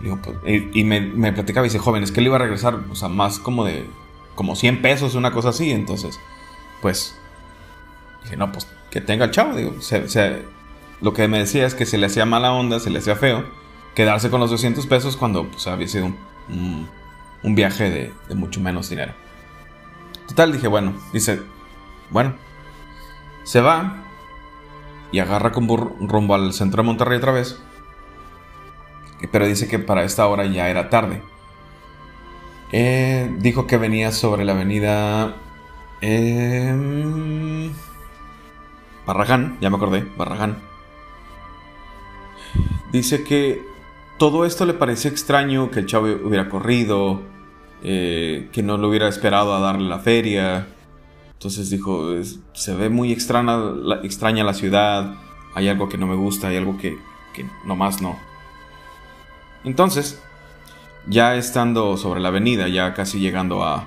Pues, 0.00 0.36
y, 0.44 0.84
me, 0.84 1.32
platicaba 1.32 1.66
y 1.66 1.70
dice, 1.70 1.78
joven, 1.78 2.02
es 2.02 2.12
que 2.12 2.20
él 2.20 2.26
iba 2.26 2.36
a 2.36 2.40
regresar, 2.40 2.78
o 2.90 2.94
sea, 2.94 3.08
más 3.08 3.38
como 3.38 3.64
de, 3.64 3.84
como 4.34 4.54
100 4.54 4.82
pesos, 4.82 5.14
una 5.14 5.32
cosa 5.32 5.50
así. 5.50 5.70
Entonces, 5.70 6.20
pues, 6.80 7.18
dije, 8.22 8.36
no, 8.36 8.52
pues 8.52 8.68
que 8.90 9.00
tenga 9.00 9.26
el 9.26 9.30
chavo. 9.30 9.56
Digo, 9.56 9.74
lo 11.00 11.12
que 11.12 11.28
me 11.28 11.38
decía 11.38 11.66
es 11.66 11.74
que 11.74 11.86
se 11.86 11.98
le 11.98 12.06
hacía 12.06 12.24
mala 12.24 12.52
onda, 12.52 12.80
se 12.80 12.90
le 12.90 12.98
hacía 12.98 13.16
feo 13.16 13.44
quedarse 13.94 14.30
con 14.30 14.40
los 14.40 14.50
200 14.50 14.86
pesos 14.86 15.16
cuando 15.16 15.48
pues, 15.48 15.66
había 15.66 15.88
sido 15.88 16.12
un, 16.48 16.88
viaje 17.54 17.90
de, 17.90 18.14
de, 18.28 18.34
mucho 18.34 18.60
menos 18.60 18.88
dinero. 18.88 19.12
Total, 20.28 20.52
dije, 20.52 20.68
bueno, 20.68 20.94
dice, 21.12 21.42
bueno, 22.10 22.34
se 23.42 23.60
va 23.60 24.04
y 25.10 25.18
agarra 25.18 25.52
con 25.52 25.66
rumbo 25.66 26.34
al 26.34 26.52
centro 26.52 26.82
de 26.82 26.86
Monterrey 26.86 27.18
otra 27.18 27.32
vez. 27.32 27.60
Pero 29.30 29.46
dice 29.46 29.68
que 29.68 29.78
para 29.78 30.04
esta 30.04 30.26
hora 30.26 30.46
ya 30.46 30.68
era 30.68 30.90
tarde. 30.90 31.22
Eh, 32.72 33.34
dijo 33.38 33.66
que 33.66 33.78
venía 33.78 34.12
sobre 34.12 34.44
la 34.44 34.52
avenida 34.52 35.36
eh, 36.00 37.70
Barragán, 39.06 39.56
ya 39.60 39.70
me 39.70 39.76
acordé, 39.76 40.06
Barragán. 40.16 40.58
Dice 42.92 43.24
que 43.24 43.62
todo 44.18 44.44
esto 44.44 44.66
le 44.66 44.74
parecía 44.74 45.10
extraño, 45.10 45.70
que 45.70 45.80
el 45.80 45.86
chavo 45.86 46.06
hubiera 46.06 46.48
corrido, 46.48 47.22
eh, 47.82 48.48
que 48.52 48.62
no 48.62 48.76
lo 48.76 48.88
hubiera 48.88 49.08
esperado 49.08 49.54
a 49.54 49.60
darle 49.60 49.88
la 49.88 49.98
feria. 49.98 50.66
Entonces 51.32 51.70
dijo, 51.70 52.06
se 52.52 52.74
ve 52.74 52.90
muy 52.90 53.12
extraña 53.12 53.56
la, 53.56 54.00
extraña 54.02 54.44
la 54.44 54.54
ciudad, 54.54 55.14
hay 55.54 55.68
algo 55.68 55.88
que 55.88 55.96
no 55.96 56.06
me 56.06 56.16
gusta, 56.16 56.48
hay 56.48 56.56
algo 56.56 56.76
que, 56.76 56.98
que 57.32 57.46
nomás 57.64 58.02
no. 58.02 58.27
Entonces, 59.68 60.22
ya 61.06 61.36
estando 61.36 61.98
sobre 61.98 62.20
la 62.20 62.28
avenida, 62.28 62.68
ya 62.68 62.94
casi 62.94 63.20
llegando 63.20 63.62
a, 63.62 63.86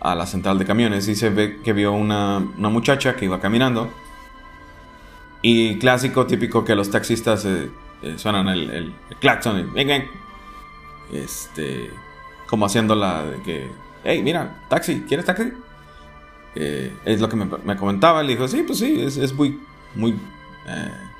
a 0.00 0.14
la 0.16 0.26
central 0.26 0.58
de 0.58 0.66
camiones, 0.66 1.06
dice 1.06 1.30
ve 1.30 1.60
que 1.62 1.72
vio 1.72 1.92
una, 1.92 2.38
una 2.58 2.68
muchacha 2.70 3.14
que 3.14 3.24
iba 3.26 3.40
caminando 3.40 3.88
y 5.42 5.78
clásico, 5.78 6.26
típico 6.26 6.64
que 6.64 6.74
los 6.74 6.90
taxistas 6.90 7.44
eh, 7.44 7.70
eh, 8.02 8.14
suenan 8.16 8.48
el, 8.48 8.70
el, 8.70 8.94
claxon 9.20 9.60
y 9.60 9.62
vengan. 9.62 10.06
Este. 11.12 11.90
Como 12.48 12.66
haciéndola 12.66 13.24
de 13.24 13.42
que. 13.42 13.70
Hey, 14.02 14.22
mira, 14.24 14.64
taxi, 14.68 15.04
¿quieres 15.06 15.26
taxi? 15.26 15.52
Eh, 16.56 16.92
es 17.04 17.20
lo 17.20 17.28
que 17.28 17.36
me, 17.36 17.76
comentaba. 17.76 18.22
Le 18.22 18.32
dijo, 18.32 18.48
sí, 18.48 18.64
pues 18.66 18.78
sí, 18.80 19.00
es, 19.00 19.34
muy, 19.34 19.60
muy 19.94 20.18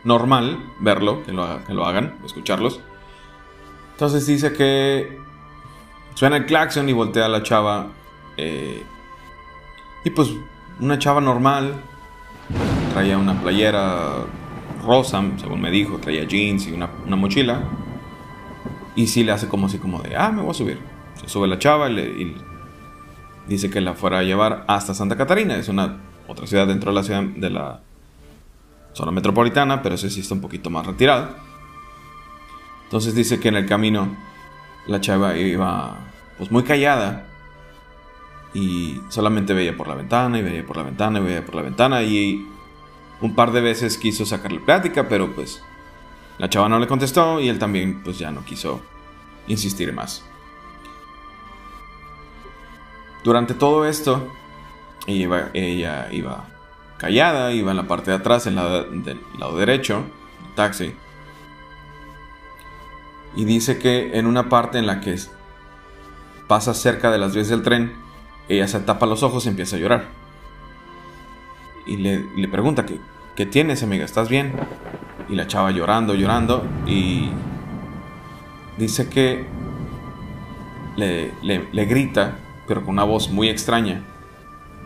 normal 0.04 0.58
verlo, 0.80 1.22
que 1.22 1.32
lo, 1.32 1.62
que 1.66 1.74
lo 1.74 1.84
hagan, 1.86 2.14
escucharlos. 2.24 2.80
Entonces 3.94 4.26
dice 4.26 4.52
que 4.52 5.18
suena 6.14 6.36
el 6.36 6.46
claxon 6.46 6.88
y 6.88 6.92
voltea 6.92 7.26
a 7.26 7.28
la 7.28 7.42
chava. 7.42 7.88
y 8.36 10.10
pues 10.10 10.30
una 10.80 10.98
chava 10.98 11.20
normal, 11.20 11.76
traía 12.92 13.16
una 13.16 13.40
playera 13.40 14.24
rosa, 14.84 15.22
según 15.36 15.60
me 15.60 15.70
dijo, 15.70 15.98
traía 15.98 16.24
jeans 16.24 16.66
y 16.66 16.72
una, 16.72 16.88
mochila. 17.16 17.62
Y 18.96 19.06
sí 19.06 19.24
le 19.24 19.32
hace 19.32 19.48
como 19.48 19.66
así 19.66 19.78
como 19.78 20.00
de, 20.00 20.16
ah, 20.16 20.30
me 20.30 20.42
voy 20.42 20.50
a 20.50 20.54
subir. 20.54 20.78
Se 21.20 21.28
sube 21.28 21.46
la 21.46 21.58
chava 21.58 21.88
y, 21.90 22.36
dice 23.46 23.70
que 23.70 23.80
la 23.80 23.94
fuera 23.94 24.18
a 24.18 24.22
llevar 24.22 24.64
hasta 24.66 24.94
Santa 24.94 25.16
Catarina. 25.16 25.56
Es 25.56 25.68
una 25.68 26.00
otra 26.26 26.46
ciudad 26.46 26.66
dentro 26.66 26.90
de 26.90 26.96
la 26.96 27.02
ciudad 27.04 27.22
de 27.22 27.50
la 27.50 27.80
zona 28.92 29.12
metropolitana, 29.12 29.82
pero 29.82 29.94
ese 29.94 30.10
sí 30.10 30.20
está 30.20 30.34
un 30.34 30.40
poquito 30.40 30.70
más 30.70 30.86
retirado. 30.86 31.28
Entonces 32.84 33.14
dice 33.14 33.40
que 33.40 33.48
en 33.48 33.56
el 33.56 33.66
camino 33.66 34.14
la 34.86 35.00
chava 35.00 35.36
iba 35.36 35.98
pues 36.38 36.50
muy 36.50 36.62
callada 36.62 37.26
y 38.52 39.00
solamente 39.08 39.52
veía 39.54 39.76
por 39.76 39.88
la 39.88 39.94
ventana 39.94 40.38
y 40.38 40.42
veía 40.42 40.64
por 40.64 40.76
la 40.76 40.84
ventana 40.84 41.18
y 41.18 41.22
veía 41.22 41.44
por 41.44 41.56
la 41.56 41.62
ventana 41.62 42.02
y 42.02 42.46
un 43.20 43.34
par 43.34 43.52
de 43.52 43.60
veces 43.60 43.98
quiso 43.98 44.26
sacarle 44.26 44.60
plática, 44.60 45.08
pero 45.08 45.34
pues 45.34 45.62
la 46.38 46.48
chava 46.48 46.68
no 46.68 46.78
le 46.78 46.86
contestó 46.86 47.40
y 47.40 47.48
él 47.48 47.58
también 47.58 48.02
pues 48.02 48.18
ya 48.18 48.30
no 48.30 48.44
quiso 48.44 48.82
insistir 49.46 49.92
más. 49.92 50.24
Durante 53.24 53.54
todo 53.54 53.86
esto, 53.86 54.28
ella 55.06 56.08
iba, 56.12 56.44
callada, 56.98 57.52
iba 57.52 57.70
en 57.70 57.76
la 57.76 57.88
parte 57.88 58.10
de 58.10 58.18
atrás, 58.18 58.46
en 58.46 58.56
la 58.56 58.82
del 58.82 59.20
lado 59.38 59.56
derecho, 59.56 60.04
el 60.46 60.54
taxi. 60.54 60.94
Y 63.36 63.44
dice 63.44 63.78
que 63.78 64.18
en 64.18 64.26
una 64.26 64.48
parte 64.48 64.78
en 64.78 64.86
la 64.86 65.00
que 65.00 65.16
pasa 66.48 66.74
cerca 66.74 67.10
de 67.10 67.18
las 67.18 67.34
vías 67.34 67.48
del 67.48 67.62
tren, 67.62 67.92
ella 68.48 68.68
se 68.68 68.80
tapa 68.80 69.06
los 69.06 69.22
ojos 69.22 69.46
y 69.46 69.48
empieza 69.48 69.76
a 69.76 69.78
llorar. 69.78 70.04
Y 71.86 71.96
le, 71.96 72.48
pregunta, 72.48 72.86
¿qué, 72.86 72.98
¿qué 73.36 73.46
tienes, 73.46 73.82
amiga? 73.82 74.04
¿Estás 74.04 74.28
bien? 74.28 74.52
Y 75.28 75.34
la 75.34 75.46
chava 75.46 75.70
llorando, 75.70 76.14
llorando. 76.14 76.64
Y 76.86 77.30
dice 78.78 79.08
que 79.08 79.46
le, 80.96 81.32
le, 81.42 81.84
grita, 81.84 82.38
pero 82.66 82.82
con 82.82 82.90
una 82.94 83.04
voz 83.04 83.30
muy 83.30 83.48
extraña. 83.48 84.02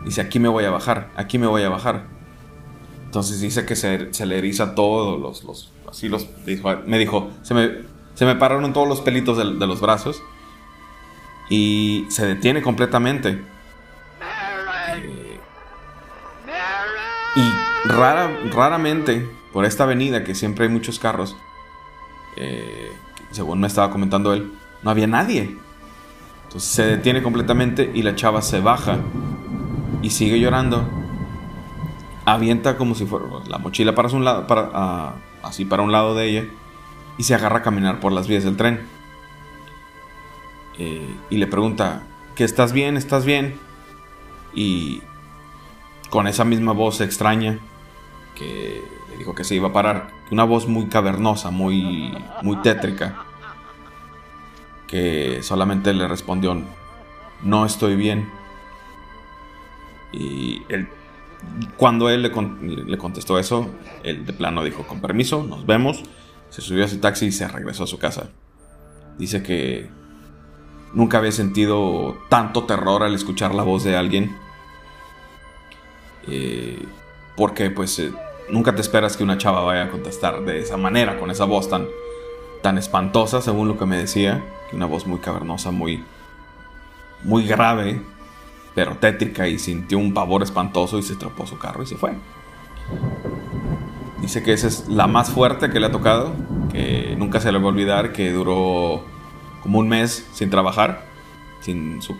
Dice, 0.04 0.20
aquí 0.20 0.38
me 0.38 0.48
voy 0.48 0.64
a 0.64 0.70
bajar, 0.70 1.10
aquí 1.16 1.38
me 1.38 1.46
voy 1.46 1.62
a 1.62 1.68
bajar. 1.68 2.06
Entonces 3.04 3.40
dice 3.40 3.64
que 3.64 3.76
se, 3.76 4.12
se 4.12 4.26
le 4.26 4.38
eriza 4.38 4.74
todos 4.74 5.20
los, 5.20 5.44
los, 5.44 5.72
así 5.88 6.08
los, 6.08 6.28
me 6.86 6.98
dijo, 6.98 7.30
se 7.42 7.54
me, 7.54 7.97
se 8.18 8.26
me 8.26 8.34
pararon 8.34 8.72
todos 8.72 8.88
los 8.88 9.00
pelitos 9.00 9.38
de, 9.38 9.44
los 9.44 9.80
brazos 9.80 10.24
y 11.48 12.04
se 12.08 12.26
detiene 12.26 12.62
completamente. 12.62 13.44
y 17.36 17.88
rara, 17.88 18.28
raramente, 18.50 19.30
por 19.52 19.64
esta 19.64 19.84
avenida 19.84 20.24
que 20.24 20.34
siempre 20.34 20.66
hay 20.66 20.72
muchos 20.72 20.98
carros, 20.98 21.36
eh, 22.34 22.90
según 23.30 23.60
me 23.60 23.68
estaba 23.68 23.92
comentando 23.92 24.32
él, 24.32 24.52
no 24.82 24.90
había 24.90 25.06
nadie. 25.06 25.56
Entonces 26.46 26.72
se 26.72 26.84
detiene 26.86 27.22
completamente 27.22 27.88
y 27.94 28.02
la 28.02 28.16
chava 28.16 28.42
se 28.42 28.58
baja 28.58 28.98
y 30.02 30.10
sigue 30.10 30.40
llorando. 30.40 30.88
Avienta 32.24 32.76
como 32.78 32.96
si 32.96 33.06
fuera 33.06 33.26
la 33.46 33.58
mochila 33.58 33.94
para 33.94 34.08
un 34.08 34.24
lado, 34.24 34.48
para, 34.48 35.14
así 35.44 35.64
para 35.64 35.84
un 35.84 35.92
lado 35.92 36.16
de 36.16 36.28
ella 36.28 36.48
y 37.18 37.24
se 37.24 37.34
agarra 37.34 37.58
a 37.58 37.62
caminar 37.62 38.00
por 38.00 38.12
las 38.12 38.28
vías 38.28 38.44
del 38.44 38.56
tren. 38.56 38.86
Eh, 40.78 41.14
y 41.28 41.36
le 41.36 41.48
pregunta, 41.48 42.02
¿que 42.36 42.44
estás 42.44 42.72
bien? 42.72 42.96
¿Estás 42.96 43.24
bien? 43.26 43.58
Y 44.54 45.02
con 46.08 46.28
esa 46.28 46.44
misma 46.44 46.72
voz 46.72 47.00
extraña 47.00 47.58
que 48.36 48.82
le 49.10 49.16
dijo 49.18 49.34
que 49.34 49.44
se 49.44 49.56
iba 49.56 49.68
a 49.68 49.72
parar, 49.72 50.10
una 50.30 50.44
voz 50.44 50.68
muy 50.68 50.86
cavernosa, 50.86 51.50
muy, 51.50 52.16
muy 52.42 52.56
tétrica, 52.62 53.24
que 54.86 55.42
solamente 55.42 55.92
le 55.92 56.06
respondió, 56.06 56.62
no 57.42 57.66
estoy 57.66 57.96
bien. 57.96 58.30
Y 60.12 60.62
él, 60.68 60.88
cuando 61.76 62.08
él 62.08 62.22
le, 62.22 62.30
le 62.84 62.98
contestó 62.98 63.38
eso, 63.38 63.68
él 64.04 64.24
de 64.24 64.32
plano 64.32 64.62
dijo, 64.62 64.84
con 64.84 65.00
permiso, 65.00 65.42
nos 65.42 65.66
vemos, 65.66 66.04
se 66.50 66.62
subió 66.62 66.84
a 66.84 66.88
su 66.88 66.98
taxi 66.98 67.26
y 67.26 67.32
se 67.32 67.48
regresó 67.48 67.84
a 67.84 67.86
su 67.86 67.98
casa. 67.98 68.30
Dice 69.18 69.42
que 69.42 69.90
Nunca 70.92 71.18
había 71.18 71.32
sentido 71.32 72.16
tanto 72.28 72.64
terror 72.64 73.02
al 73.02 73.14
escuchar 73.14 73.54
la 73.54 73.62
voz 73.62 73.84
de 73.84 73.96
alguien. 73.96 74.36
Eh, 76.26 76.82
porque 77.36 77.70
pues 77.70 77.98
eh, 77.98 78.12
nunca 78.50 78.74
te 78.74 78.80
esperas 78.80 79.16
que 79.16 79.22
una 79.22 79.38
chava 79.38 79.62
vaya 79.62 79.84
a 79.84 79.90
contestar 79.90 80.44
de 80.44 80.60
esa 80.60 80.76
manera, 80.76 81.18
con 81.18 81.30
esa 81.30 81.44
voz 81.44 81.68
tan, 81.68 81.86
tan 82.62 82.78
espantosa, 82.78 83.42
según 83.42 83.68
lo 83.68 83.78
que 83.78 83.86
me 83.86 83.98
decía. 83.98 84.42
Una 84.72 84.86
voz 84.86 85.06
muy 85.06 85.18
cavernosa, 85.18 85.70
muy, 85.70 86.04
muy 87.22 87.46
grave, 87.46 88.02
pero 88.74 88.96
tétrica 88.96 89.46
y 89.46 89.58
sintió 89.58 89.98
un 89.98 90.14
pavor 90.14 90.42
espantoso 90.42 90.98
y 90.98 91.02
se 91.02 91.16
trepó 91.16 91.46
su 91.46 91.58
carro 91.58 91.82
y 91.82 91.86
se 91.86 91.96
fue. 91.96 92.12
Dice 94.20 94.42
que 94.42 94.52
esa 94.52 94.66
es 94.66 94.88
la 94.88 95.06
más 95.06 95.30
fuerte 95.30 95.70
que 95.70 95.78
le 95.78 95.86
ha 95.86 95.92
tocado, 95.92 96.32
que 96.72 97.14
nunca 97.16 97.40
se 97.40 97.52
le 97.52 97.58
va 97.58 97.64
a 97.64 97.68
olvidar, 97.68 98.12
que 98.12 98.32
duró 98.32 99.04
como 99.62 99.78
un 99.78 99.88
mes 99.88 100.26
sin 100.32 100.50
trabajar, 100.50 101.06
sin, 101.60 102.02
su 102.02 102.16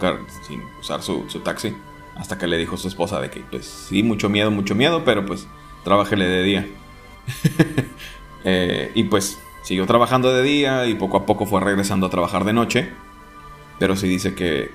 sin 0.46 0.62
usar 0.80 1.02
su, 1.02 1.24
taxi, 1.42 1.76
hasta 2.16 2.38
que 2.38 2.46
le 2.46 2.56
dijo 2.56 2.76
su 2.76 2.88
esposa 2.88 3.20
de 3.20 3.30
que, 3.30 3.40
pues 3.40 3.66
sí, 3.66 4.02
mucho 4.02 4.28
miedo, 4.28 4.50
mucho 4.50 4.74
miedo, 4.74 5.02
pero 5.04 5.26
pues 5.26 5.46
trabajele 5.84 6.26
de 6.26 6.42
día. 6.42 6.66
Eh, 8.44 8.92
y 8.94 9.02
pues 9.02 9.40
siguió 9.62 9.84
trabajando 9.86 10.32
de 10.32 10.44
día 10.44 10.86
y 10.86 10.94
poco 10.94 11.16
a 11.16 11.26
poco 11.26 11.44
fue 11.44 11.60
regresando 11.60 12.06
a 12.06 12.10
trabajar 12.10 12.44
de 12.44 12.52
noche, 12.52 12.88
pero 13.80 13.96
sí 13.96 14.08
dice 14.08 14.36
que 14.36 14.70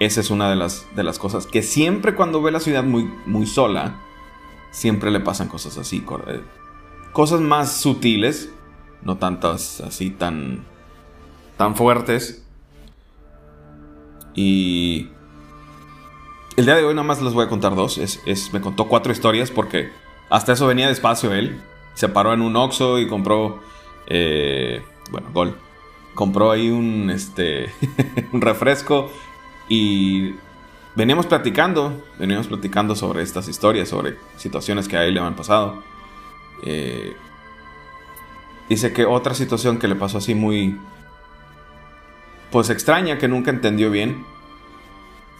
esa 0.00 0.20
es 0.20 0.30
una 0.30 0.50
de 0.50 0.56
las, 0.56 0.88
de 0.94 1.04
las 1.04 1.20
cosas 1.20 1.46
que 1.46 1.62
siempre 1.62 2.16
cuando 2.16 2.42
ve 2.42 2.50
la 2.50 2.58
ciudad 2.58 2.82
muy, 2.82 3.08
muy 3.24 3.46
sola, 3.46 4.00
siempre 4.72 5.12
le 5.12 5.20
pasan 5.20 5.46
cosas 5.46 5.78
así, 5.78 6.04
cosas 7.12 7.40
más 7.40 7.76
sutiles, 7.76 8.50
no 9.02 9.18
tantas 9.18 9.80
así 9.80 10.10
tan 10.10 10.64
tan 11.56 11.76
fuertes. 11.76 12.44
Y 14.34 15.10
el 16.56 16.64
día 16.64 16.74
de 16.74 16.84
hoy 16.84 16.94
nada 16.94 17.06
más 17.06 17.22
les 17.22 17.34
voy 17.34 17.44
a 17.44 17.48
contar 17.48 17.76
dos. 17.76 17.98
Es, 17.98 18.52
me 18.52 18.60
contó 18.60 18.88
cuatro 18.88 19.12
historias 19.12 19.50
porque 19.50 19.90
hasta 20.30 20.54
eso 20.54 20.66
venía 20.66 20.88
despacio 20.88 21.32
él. 21.32 21.60
Se 21.94 22.08
paró 22.08 22.32
en 22.32 22.40
un 22.40 22.56
Oxxo 22.56 22.98
y 22.98 23.06
compró, 23.06 23.60
eh, 24.06 24.82
bueno, 25.10 25.28
gol. 25.32 25.58
Compró 26.14 26.50
ahí 26.50 26.70
un, 26.70 27.10
este, 27.10 27.72
un 28.32 28.40
refresco 28.40 29.10
y 29.68 30.34
veníamos 30.94 31.26
platicando, 31.26 32.04
veníamos 32.18 32.48
platicando 32.48 32.94
sobre 32.94 33.22
estas 33.22 33.48
historias, 33.48 33.88
sobre 33.88 34.16
situaciones 34.36 34.88
que 34.88 34.96
a 34.96 35.04
él 35.04 35.14
le 35.14 35.20
han 35.20 35.36
pasado. 35.36 35.82
Eh, 36.64 37.16
dice 38.68 38.92
que 38.92 39.04
otra 39.04 39.34
situación 39.34 39.78
que 39.78 39.88
le 39.88 39.96
pasó 39.96 40.18
así 40.18 40.34
muy, 40.34 40.78
pues 42.50 42.70
extraña, 42.70 43.18
que 43.18 43.28
nunca 43.28 43.50
entendió 43.50 43.90
bien, 43.90 44.24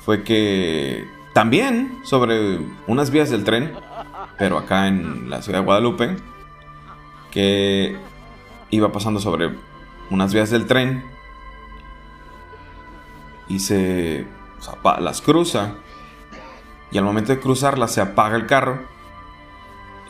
fue 0.04 0.24
que 0.24 1.06
también 1.32 2.00
sobre 2.04 2.58
unas 2.86 3.10
vías 3.10 3.30
del 3.30 3.44
tren, 3.44 3.72
pero 4.38 4.58
acá 4.58 4.88
en 4.88 5.30
la 5.30 5.42
ciudad 5.42 5.60
de 5.60 5.64
Guadalupe, 5.64 6.16
que 7.30 7.96
iba 8.70 8.92
pasando 8.92 9.20
sobre 9.20 9.50
unas 10.10 10.34
vías 10.34 10.50
del 10.50 10.66
tren 10.66 11.04
y 13.48 13.60
se 13.60 14.26
las 15.00 15.20
cruza 15.20 15.74
y 16.90 16.98
al 16.98 17.04
momento 17.04 17.32
de 17.32 17.40
cruzarlas 17.40 17.92
se 17.92 18.00
apaga 18.00 18.36
el 18.36 18.46
carro, 18.46 18.80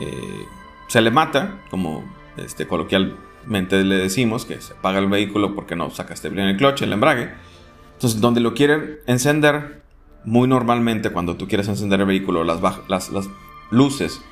eh, 0.00 0.46
se 0.88 1.00
le 1.00 1.10
mata, 1.10 1.60
como 1.70 2.04
este, 2.36 2.66
coloquialmente 2.66 3.82
le 3.84 3.96
decimos, 3.96 4.44
que 4.44 4.60
se 4.60 4.74
apaga 4.74 4.98
el 4.98 5.08
vehículo 5.08 5.54
porque 5.54 5.76
no 5.76 5.90
sacaste 5.90 6.28
bien 6.28 6.48
el 6.48 6.56
cloche, 6.56 6.84
el 6.84 6.92
embrague. 6.92 7.30
Entonces, 7.94 8.20
donde 8.20 8.40
lo 8.40 8.54
quieren 8.54 8.98
encender, 9.06 9.82
muy 10.24 10.48
normalmente 10.48 11.10
cuando 11.10 11.36
tú 11.36 11.46
quieres 11.48 11.68
encender 11.68 12.00
el 12.00 12.06
vehículo, 12.06 12.44
las, 12.44 12.60
las 12.88 13.30
luces 13.70 14.22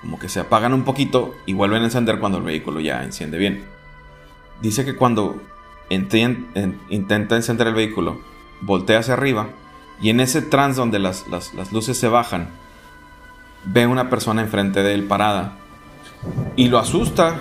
como 0.00 0.18
que 0.18 0.28
se 0.28 0.40
apagan 0.40 0.72
un 0.72 0.84
poquito 0.84 1.34
y 1.46 1.54
vuelven 1.54 1.82
a 1.82 1.86
encender 1.86 2.20
cuando 2.20 2.38
el 2.38 2.44
vehículo 2.44 2.80
ya 2.80 3.02
enciende 3.02 3.38
bien. 3.38 3.64
Dice 4.62 4.84
que 4.84 4.94
cuando 4.94 5.40
intenta 5.88 7.36
encender 7.36 7.66
el 7.66 7.74
vehículo, 7.74 8.20
voltea 8.60 9.00
hacia 9.00 9.14
arriba 9.14 9.48
y 10.00 10.10
en 10.10 10.20
ese 10.20 10.42
trance 10.42 10.78
donde 10.78 10.98
las, 10.98 11.24
luces 11.72 11.98
se 11.98 12.08
bajan, 12.08 12.48
ve 13.64 13.86
una 13.86 14.10
persona 14.10 14.42
enfrente 14.42 14.82
de 14.82 14.94
él 14.94 15.04
parada 15.04 15.56
y 16.54 16.68
lo 16.68 16.78
asusta. 16.78 17.40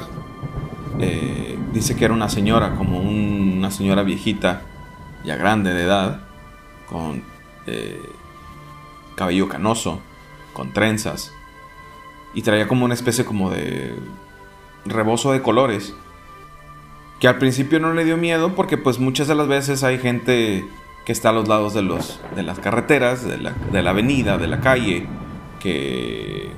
Eh, 0.99 1.59
dice 1.73 1.95
que 1.95 2.05
era 2.05 2.13
una 2.13 2.29
señora, 2.29 2.75
como 2.75 2.99
una 2.99 3.69
señora 3.71 4.03
viejita, 4.03 4.61
ya 5.25 5.35
grande 5.35 5.73
de 5.73 5.83
edad, 5.83 6.21
con 6.87 7.23
eh, 7.67 8.01
cabello 9.15 9.49
canoso, 9.49 9.99
con 10.53 10.71
trenzas, 10.71 11.33
y 12.33 12.43
traía 12.43 12.67
como 12.67 12.85
una 12.85 12.93
especie 12.93 13.25
como 13.25 13.49
de 13.49 13.93
rebozo 14.85 15.33
de 15.33 15.41
colores, 15.41 15.93
que 17.19 17.27
al 17.27 17.37
principio 17.37 17.79
no 17.79 17.93
le 17.93 18.05
dio 18.05 18.15
miedo 18.15 18.55
porque 18.55 18.77
pues 18.77 18.99
muchas 18.99 19.27
de 19.27 19.35
las 19.35 19.47
veces 19.47 19.83
hay 19.83 19.99
gente 19.99 20.65
que 21.05 21.11
está 21.11 21.29
a 21.29 21.33
los 21.33 21.47
lados 21.47 21.73
de, 21.73 21.83
los, 21.83 22.19
de 22.35 22.43
las 22.43 22.59
carreteras, 22.59 23.23
de 23.25 23.37
la, 23.37 23.51
de 23.51 23.83
la 23.83 23.91
avenida, 23.91 24.37
de 24.37 24.47
la 24.47 24.59
calle, 24.59 25.05
que 25.59 26.49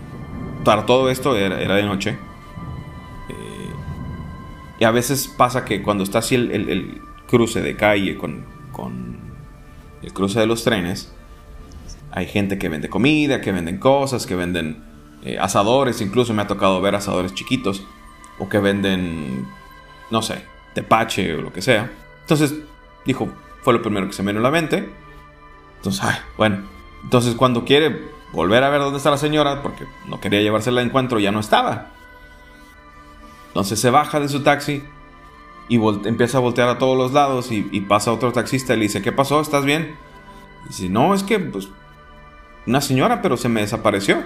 para 0.63 0.85
todo 0.85 1.09
esto 1.09 1.35
era, 1.35 1.57
de 1.57 1.83
noche. 1.83 2.17
Eh, 3.29 3.71
y 4.79 4.83
a 4.85 4.91
veces 4.91 5.27
pasa 5.27 5.65
que 5.65 5.83
cuando 5.83 6.03
está 6.03 6.19
así 6.19 6.35
el, 6.35 7.01
cruce 7.27 7.61
de 7.61 7.75
calle 7.75 8.15
con, 8.15 8.45
con, 8.71 9.17
el 10.01 10.13
cruce 10.13 10.39
de 10.39 10.45
los 10.45 10.63
trenes, 10.63 11.13
hay 12.11 12.25
gente 12.25 12.57
que 12.57 12.69
vende 12.69 12.89
comida, 12.89 13.41
que 13.41 13.51
venden 13.51 13.79
cosas, 13.79 14.25
que 14.25 14.35
venden 14.35 14.81
eh, 15.23 15.37
asadores, 15.39 15.99
incluso 15.99 16.33
me 16.33 16.41
ha 16.41 16.47
tocado 16.47 16.79
ver 16.79 16.95
asadores 16.95 17.33
chiquitos, 17.33 17.85
o 18.39 18.47
que 18.47 18.59
venden, 18.59 19.45
no 20.09 20.21
sé, 20.21 20.41
tepache 20.73 21.33
o 21.35 21.41
lo 21.41 21.51
que 21.51 21.61
sea. 21.61 21.91
Entonces 22.21 22.53
dijo, 23.05 23.29
fue 23.67 23.73
lo 23.73 23.81
primero 23.81 24.07
que 24.07 24.13
se 24.13 24.23
me 24.23 24.31
vino 24.31 24.39
a 24.39 24.43
la 24.43 24.49
mente. 24.49 24.89
Entonces, 25.75 26.01
ay, 26.01 26.15
bueno. 26.37 26.59
Entonces, 27.03 27.35
cuando 27.35 27.65
quiere 27.65 28.01
volver 28.31 28.63
a 28.63 28.69
ver 28.69 28.79
dónde 28.79 28.95
está 28.95 29.11
la 29.11 29.17
señora, 29.17 29.61
porque 29.61 29.85
no 30.07 30.21
quería 30.21 30.41
llevársela 30.41 30.79
de 30.79 30.87
encuentro, 30.87 31.19
ya 31.19 31.33
no 31.33 31.41
estaba. 31.41 31.87
Entonces 33.49 33.77
se 33.77 33.89
baja 33.89 34.21
de 34.21 34.29
su 34.29 34.41
taxi 34.41 34.83
y 35.67 35.85
empieza 36.07 36.37
a 36.37 36.39
voltear 36.39 36.69
a 36.69 36.77
todos 36.77 36.97
los 36.97 37.11
lados 37.11 37.51
y, 37.51 37.81
pasa 37.81 38.13
otro 38.13 38.31
taxista 38.31 38.73
y 38.73 38.77
le 38.77 38.83
dice, 38.83 39.01
¿qué 39.01 39.11
pasó? 39.11 39.41
¿Estás 39.41 39.65
bien? 39.65 39.97
Y 40.63 40.67
dice, 40.69 40.87
no, 40.87 41.13
es 41.13 41.23
que, 41.23 41.37
pues, 41.37 41.67
una 42.65 42.79
señora, 42.79 43.21
pero 43.21 43.35
se 43.35 43.49
me 43.49 43.59
desapareció. 43.59 44.23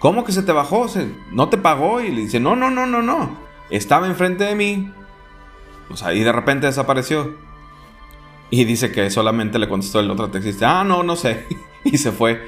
¿Cómo 0.00 0.22
que 0.22 0.32
se 0.32 0.42
te 0.42 0.52
bajó? 0.52 0.86
¿No 1.30 1.48
te 1.48 1.56
pagó? 1.56 2.02
Y 2.02 2.10
le 2.10 2.20
dice, 2.20 2.40
no, 2.40 2.56
no, 2.56 2.70
no, 2.70 2.84
no, 2.84 3.00
no. 3.00 3.38
Estaba 3.70 4.06
enfrente 4.06 4.44
de 4.44 4.54
mí. 4.54 4.92
Pues 5.88 6.02
ahí 6.02 6.22
de 6.22 6.32
repente 6.32 6.66
desapareció. 6.66 7.42
Y 8.54 8.64
dice 8.64 8.92
que 8.92 9.10
solamente 9.10 9.58
le 9.58 9.68
contestó 9.68 9.98
el 9.98 10.08
otro 10.12 10.30
taxista, 10.30 10.78
ah, 10.78 10.84
no, 10.84 11.02
no 11.02 11.16
sé. 11.16 11.44
y 11.84 11.98
se 11.98 12.12
fue. 12.12 12.40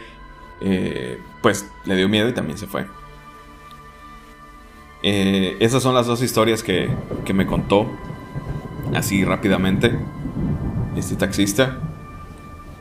Eh, 0.61 1.21
pues 1.43 1.69
le 1.85 1.97
dio 1.97 2.09
miedo 2.09 2.29
y 2.29 2.33
también 2.33 2.57
se 2.57 2.69
fue. 2.69 2.87
Eh, 5.03 5.57
esas 5.59 5.83
son 5.83 5.97
las 5.97 6.07
dos 6.07 6.23
historias 6.23 6.63
que, 6.63 6.89
que 7.25 7.35
me 7.35 7.45
contó 7.45 7.91
así 8.95 9.25
rápidamente 9.25 9.99
este 10.97 11.17
taxista 11.17 11.81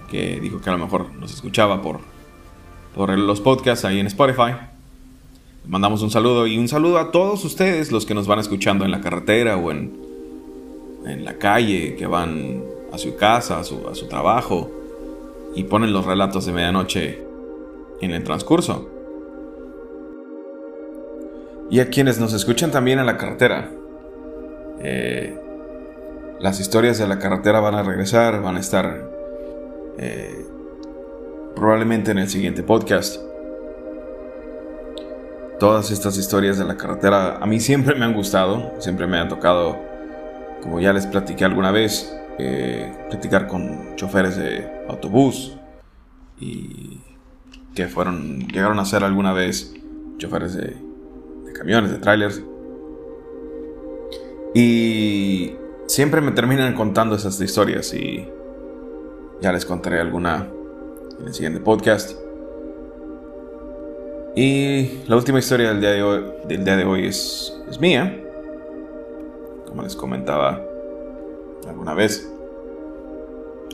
que 0.07 0.39
dijo 0.39 0.61
que 0.61 0.69
a 0.69 0.73
lo 0.73 0.79
mejor 0.85 1.11
nos 1.15 1.33
escuchaba 1.33 1.81
por, 1.81 2.01
por 2.93 3.17
los 3.17 3.41
podcasts 3.41 3.85
ahí 3.85 3.99
en 3.99 4.05
Spotify. 4.05 4.51
Le 5.63 5.69
mandamos 5.71 6.03
un 6.03 6.11
saludo 6.11 6.45
y 6.45 6.59
un 6.59 6.67
saludo 6.67 6.99
a 6.99 7.09
todos 7.09 7.43
ustedes 7.43 7.91
los 7.91 8.05
que 8.05 8.13
nos 8.13 8.27
van 8.27 8.38
escuchando 8.38 8.85
en 8.85 8.91
la 8.91 9.01
carretera 9.01 9.57
o 9.57 9.71
en, 9.71 9.97
en 11.07 11.25
la 11.25 11.39
calle, 11.39 11.95
que 11.95 12.05
van 12.05 12.74
a 12.95 12.97
su 12.97 13.15
casa, 13.15 13.60
a 13.60 13.63
su, 13.63 14.08
trabajo, 14.08 14.71
y 15.53 15.65
ponen 15.65 15.93
los 15.93 16.05
relatos 16.05 16.45
de 16.45 16.53
medianoche 16.53 17.23
en 18.01 18.12
el 18.12 18.23
transcurso. 18.23 18.89
Y 21.69 21.79
a 21.79 21.89
quienes 21.89 22.19
nos 22.19 22.34
escuchan 22.34 22.71
también 22.71 22.99
en 22.99 23.05
la 23.05 23.17
carretera. 23.17 23.69
Eh, 24.79 25.38
las 26.39 26.60
historias 26.60 26.97
de 26.97 27.08
la 27.08 27.19
carretera 27.19 27.60
van 27.60 27.75
a 27.75 27.84
regresar, 27.84 28.41
van 28.41 28.58
a 28.58 28.60
estar 28.60 29.10
eh, 29.97 30.45
probablemente 31.55 32.12
en 32.12 32.19
el 32.19 32.29
siguiente 32.29 32.63
podcast. 32.63 33.19
Todas 35.60 35.91
estas 35.91 36.17
historias 36.17 36.58
de 36.58 36.65
la 36.65 36.75
carretera 36.77 37.38
a 37.38 37.45
mí 37.45 37.60
siempre 37.60 37.95
me 37.95 38.05
han 38.05 38.13
gustado, 38.13 38.73
siempre 38.79 39.08
me 39.08 39.17
han 39.17 39.29
tocado, 39.29 39.77
como 40.62 40.79
ya 40.79 40.93
les 40.93 41.08
platiqué 41.08 41.45
alguna 41.45 41.71
vez, 41.71 42.13
eh, 42.38 42.91
platicar 43.10 43.48
con 43.48 43.95
choferes 43.95 44.36
de 44.36 44.69
autobús 44.89 45.58
y 46.39 47.00
que 47.74 47.88
fueron, 47.88 48.48
llegaron 48.48 48.80
a 48.80 48.86
ser 48.86 49.04
alguna 49.04 49.34
vez 49.34 49.74
choferes 50.17 50.56
de, 50.56 50.76
camiones, 51.54 51.91
de 51.91 51.98
trailers. 51.98 52.43
Y 54.54 55.56
siempre 55.88 56.21
me 56.21 56.32
terminan 56.32 56.74
contando 56.74 57.15
esas 57.15 57.39
historias 57.39 57.93
y 57.93 58.28
ya 59.41 59.52
les 59.52 59.65
contaré 59.65 60.00
alguna 60.00 60.48
en 61.19 61.28
el 61.28 61.34
siguiente 61.34 61.60
podcast. 61.60 62.17
Y 64.36 65.04
la 65.08 65.15
última 65.15 65.39
historia 65.39 65.69
del 65.69 65.80
día 65.80 65.91
de 65.91 66.04
hoy, 66.04 66.24
del 66.48 66.65
día 66.65 66.76
de 66.76 66.84
hoy 66.84 67.08
es, 67.08 67.58
es 67.69 67.80
mía. 67.80 68.21
Como 69.67 69.84
les 69.84 69.95
comentaba 69.95 70.64
alguna 71.67 71.93
vez. 71.93 72.30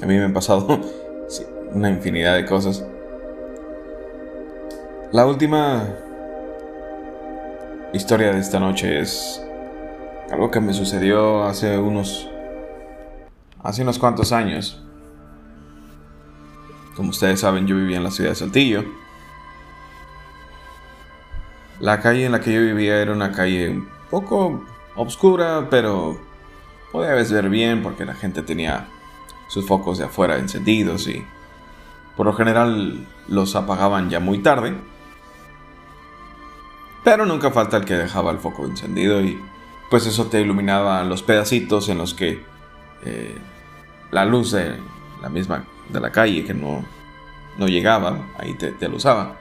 A 0.01 0.05
mí 0.05 0.15
me 0.17 0.23
han 0.23 0.33
pasado 0.33 0.79
una 1.73 1.89
infinidad 1.89 2.35
de 2.35 2.45
cosas. 2.45 2.85
La 5.11 5.25
última 5.25 5.87
historia 7.93 8.31
de 8.31 8.39
esta 8.39 8.59
noche 8.59 8.99
es 8.99 9.45
algo 10.31 10.49
que 10.49 10.61
me 10.61 10.73
sucedió 10.73 11.43
hace 11.43 11.77
unos 11.77 12.29
hace 13.63 13.83
unos 13.83 13.99
cuantos 13.99 14.31
años. 14.31 14.81
Como 16.95 17.09
ustedes 17.09 17.39
saben, 17.39 17.67
yo 17.67 17.75
vivía 17.75 17.97
en 17.97 18.03
la 18.03 18.11
ciudad 18.11 18.31
de 18.31 18.35
Saltillo. 18.35 18.83
La 21.79 21.99
calle 21.99 22.25
en 22.25 22.31
la 22.31 22.39
que 22.39 22.53
yo 22.53 22.61
vivía 22.61 23.01
era 23.01 23.11
una 23.11 23.31
calle 23.31 23.69
un 23.69 23.89
poco 24.09 24.63
oscura, 24.95 25.67
pero 25.69 26.19
podías 26.91 27.31
ver 27.31 27.49
bien 27.49 27.81
porque 27.81 28.05
la 28.05 28.13
gente 28.13 28.41
tenía 28.41 28.87
sus 29.47 29.65
focos 29.67 29.97
de 29.97 30.05
afuera 30.05 30.37
encendidos 30.37 31.07
y 31.07 31.25
por 32.15 32.25
lo 32.25 32.33
general 32.33 33.07
los 33.27 33.55
apagaban 33.55 34.09
ya 34.09 34.19
muy 34.19 34.39
tarde. 34.39 34.75
Pero 37.03 37.25
nunca 37.25 37.51
falta 37.51 37.77
el 37.77 37.85
que 37.85 37.95
dejaba 37.95 38.31
el 38.31 38.37
foco 38.37 38.65
encendido 38.65 39.21
y 39.21 39.39
pues 39.89 40.05
eso 40.05 40.27
te 40.27 40.39
iluminaba 40.39 41.03
los 41.03 41.23
pedacitos 41.23 41.89
en 41.89 41.97
los 41.97 42.13
que 42.13 42.43
eh, 43.03 43.37
la 44.11 44.25
luz 44.25 44.51
de 44.51 44.77
la 45.21 45.29
misma 45.29 45.65
de 45.89 45.99
la 45.99 46.11
calle 46.11 46.45
que 46.45 46.53
no, 46.53 46.85
no 47.57 47.67
llegaba, 47.67 48.19
ahí 48.37 48.53
te, 48.53 48.71
te 48.71 48.87
lo 48.87 48.97
usaba. 48.97 49.37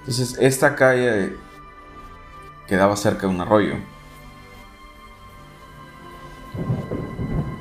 Entonces, 0.00 0.36
esta 0.40 0.74
calle 0.74 1.36
quedaba 2.66 2.96
cerca 2.96 3.22
de 3.22 3.34
un 3.34 3.40
arroyo. 3.40 3.74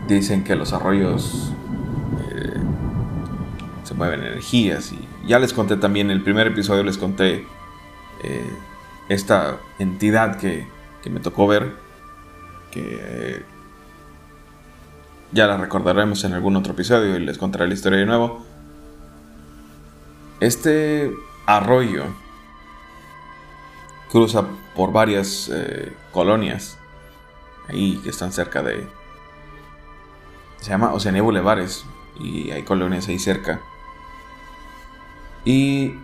Dicen 0.07 0.43
que 0.43 0.55
los 0.55 0.73
arroyos 0.73 1.53
eh, 2.31 2.59
se 3.83 3.93
mueven 3.93 4.21
energías 4.21 4.91
y 4.91 4.99
ya 5.25 5.39
les 5.39 5.53
conté 5.53 5.77
también 5.77 6.07
en 6.07 6.17
el 6.17 6.23
primer 6.23 6.47
episodio 6.47 6.83
les 6.83 6.97
conté 6.97 7.47
eh, 8.23 8.51
esta 9.07 9.57
entidad 9.79 10.37
que, 10.37 10.67
que, 11.01 11.09
me 11.09 11.21
tocó 11.21 11.47
ver 11.47 11.75
que 12.71 12.99
eh, 13.01 13.45
ya 15.31 15.47
la 15.47 15.57
recordaremos 15.57 16.23
en 16.25 16.33
algún 16.33 16.57
otro 16.57 16.73
episodio 16.73 17.15
y 17.15 17.19
les 17.19 17.37
contaré 17.37 17.67
la 17.67 17.73
historia 17.73 17.99
de 17.99 18.05
nuevo. 18.05 18.43
Este 20.41 21.11
arroyo 21.45 22.05
cruza 24.09 24.45
por 24.75 24.91
varias 24.91 25.49
colonias 26.11 26.80
ahí 27.67 27.97
que 28.03 28.09
están 28.09 28.31
cerca 28.31 28.61
de... 28.61 28.87
Se 30.59 30.69
llama 30.69 30.93
Oceanía 30.93 31.21
Bulevares 31.21 31.85
y 32.19 32.51
hay 32.51 32.63
colonias 32.63 33.07
ahí 33.07 33.19
cerca. 33.19 33.61
Y 35.43 35.95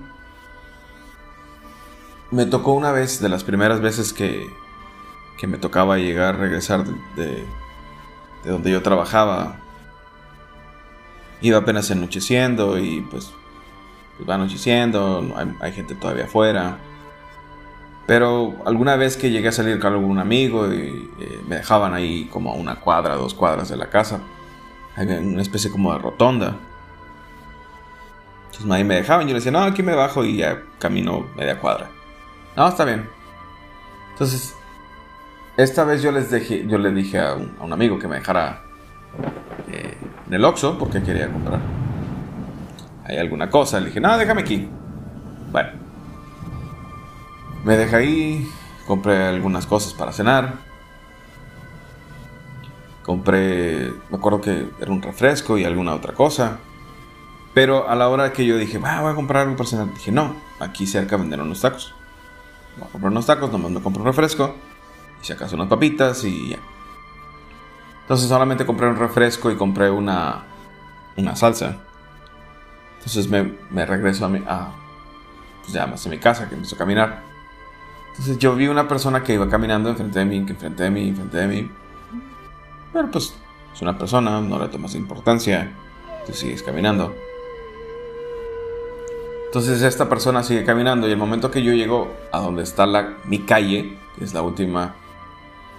me 2.32 2.46
tocó 2.46 2.74
una 2.74 2.92
vez, 2.92 3.22
de 3.22 3.30
las 3.30 3.44
primeras 3.44 3.82
veces 3.82 4.14
que, 4.14 4.50
que 5.38 5.48
me 5.48 5.58
tocaba 5.58 5.98
llegar, 5.98 6.40
regresar 6.40 6.84
de, 7.16 7.46
de 8.44 8.50
donde 8.50 8.72
yo 8.72 8.82
trabajaba. 8.82 9.60
Iba 11.42 11.60
apenas 11.60 11.92
anocheciendo 11.92 12.80
y 12.80 13.02
pues, 13.02 13.32
pues 14.18 14.28
va 14.28 14.36
anocheciendo, 14.36 15.34
hay, 15.36 15.56
hay 15.62 15.72
gente 15.72 15.94
todavía 15.94 16.26
afuera. 16.26 16.80
Pero 18.08 18.56
alguna 18.66 18.96
vez 18.96 19.18
que 19.18 19.30
llegué 19.30 19.50
a 19.50 19.52
salir 19.52 19.80
con 19.80 19.92
algún 19.94 20.18
amigo 20.18 20.74
y 20.74 21.12
eh, 21.20 21.42
me 21.46 21.58
dejaban 21.58 21.94
ahí 21.94 22.26
como 22.32 22.52
a 22.52 22.56
una 22.56 22.78
cuadra, 22.78 23.16
dos 23.16 23.34
cuadras 23.34 23.68
de 23.68 23.76
la 23.76 23.90
casa, 23.90 24.22
había 24.96 25.20
una 25.20 25.42
especie 25.42 25.70
como 25.70 25.92
de 25.94 26.00
rotonda. 26.00 26.56
Entonces 28.46 28.72
ahí 28.72 28.86
me 28.86 28.96
dejaban, 28.96 29.28
yo 29.28 29.34
le 29.34 29.40
decía, 29.40 29.52
no, 29.52 29.60
aquí 29.60 29.84
me 29.84 29.94
bajo 29.94 30.24
y 30.24 30.38
ya 30.38 30.64
camino 30.80 31.28
media 31.36 31.60
cuadra. 31.60 31.90
No, 32.56 32.68
está 32.68 32.86
bien. 32.86 33.08
Entonces, 34.14 34.56
esta 35.58 35.84
vez 35.84 36.02
yo 36.02 36.12
les 36.12 36.32
dejé, 36.32 36.66
yo 36.66 36.78
le 36.78 36.92
dije 36.92 37.20
a 37.20 37.36
un, 37.36 37.56
a 37.60 37.66
un 37.66 37.74
amigo 37.74 38.00
que 38.00 38.08
me 38.08 38.16
dejara 38.16 38.64
eh, 39.70 39.98
en 40.28 40.34
el 40.34 40.46
Oxxo 40.46 40.78
porque 40.80 41.04
quería 41.04 41.32
comprar. 41.32 41.60
Hay 43.04 43.18
alguna 43.18 43.50
cosa. 43.50 43.80
Le 43.80 43.88
dije, 43.88 44.00
no, 44.00 44.18
déjame 44.18 44.42
aquí. 44.42 44.68
Me 47.68 47.76
dejé 47.76 47.98
ahí, 47.98 48.52
compré 48.86 49.26
algunas 49.28 49.66
cosas 49.66 49.94
para 49.94 50.14
cenar. 50.14 50.54
Compré, 53.04 53.92
me 54.10 54.18
acuerdo 54.18 54.40
que 54.40 54.70
era 54.80 54.90
un 54.90 55.02
refresco 55.02 55.58
y 55.58 55.66
alguna 55.66 55.94
otra 55.94 56.14
cosa. 56.14 56.60
Pero 57.54 57.90
a 57.90 57.96
la 57.98 58.08
hora 58.08 58.32
que 58.32 58.46
yo 58.46 58.56
dije, 58.56 58.78
voy 58.78 58.90
a 58.90 59.16
comprar 59.16 59.44
algo 59.44 59.58
para 59.58 59.70
cenar, 59.70 59.94
dije, 59.94 60.14
no, 60.14 60.34
aquí 60.62 60.88
cerca 60.88 61.18
venden 61.18 61.42
unos 61.42 61.60
tacos. 61.60 61.94
Voy 62.78 62.88
a 62.88 62.92
comprar 62.94 63.12
unos 63.12 63.26
tacos, 63.26 63.52
nomás 63.52 63.72
me 63.72 63.82
compro 63.82 64.02
un 64.02 64.08
refresco. 64.08 64.56
Y 65.22 65.26
si 65.26 65.34
acaso 65.34 65.58
unas 65.58 65.68
papitas 65.68 66.24
y 66.24 66.52
ya. 66.52 66.60
Entonces 68.04 68.30
solamente 68.30 68.66
compré 68.66 68.88
un 68.88 68.96
refresco 68.96 69.52
y 69.52 69.58
compré 69.58 69.92
una, 69.92 70.46
una 71.18 71.36
salsa. 71.36 71.76
Entonces 73.00 73.28
me, 73.28 73.86
regreso 73.86 74.24
a 74.24 74.30
mi, 74.30 74.42
a, 74.48 74.72
pues 75.64 75.74
ya 75.74 75.86
más 75.86 76.08
a 76.08 76.10
mi 76.10 76.18
casa, 76.18 76.48
que 76.48 76.56
empezó 76.56 76.76
a 76.76 76.78
caminar. 76.78 77.27
Entonces 78.18 78.40
yo 78.40 78.56
vi 78.56 78.68
una 78.68 78.88
persona 78.88 79.22
que 79.22 79.34
iba 79.34 79.48
caminando 79.48 79.90
enfrente 79.90 80.20
de 80.20 80.26
mí, 80.26 80.38
enfrente 80.38 80.84
de 80.84 80.90
mí, 80.90 81.10
enfrente 81.10 81.38
de 81.38 81.48
mí. 81.48 81.72
Pero 82.92 83.12
pues 83.12 83.36
es 83.74 83.82
una 83.82 83.96
persona, 83.96 84.42
no 84.42 84.58
le 84.58 84.68
tomas 84.70 84.96
importancia, 84.96 85.72
tú 86.26 86.34
sigues 86.34 86.64
caminando. 86.64 87.16
Entonces 89.46 89.82
esta 89.84 90.10
persona 90.10 90.42
sigue 90.42 90.66
caminando 90.66 91.08
y 91.08 91.12
el 91.12 91.18
momento 91.18 91.52
que 91.52 91.62
yo 91.62 91.74
llego 91.74 92.12
a 92.32 92.40
donde 92.40 92.64
está 92.64 92.88
la, 92.88 93.18
mi 93.26 93.40
calle, 93.40 93.98
que 94.18 94.24
es 94.24 94.34
la 94.34 94.42
última 94.42 94.96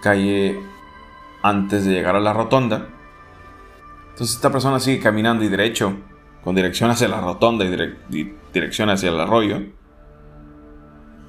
calle 0.00 0.60
antes 1.42 1.84
de 1.84 1.92
llegar 1.92 2.14
a 2.14 2.20
la 2.20 2.32
rotonda, 2.32 2.88
entonces 4.10 4.34
esta 4.34 4.50
persona 4.50 4.80
sigue 4.80 5.00
caminando 5.00 5.44
y 5.44 5.48
derecho, 5.48 5.96
con 6.42 6.54
dirección 6.56 6.90
hacia 6.90 7.08
la 7.08 7.20
rotonda 7.20 7.64
y, 7.64 8.18
y 8.18 8.34
dirección 8.52 8.90
hacia 8.90 9.10
el 9.10 9.20
arroyo. 9.20 9.62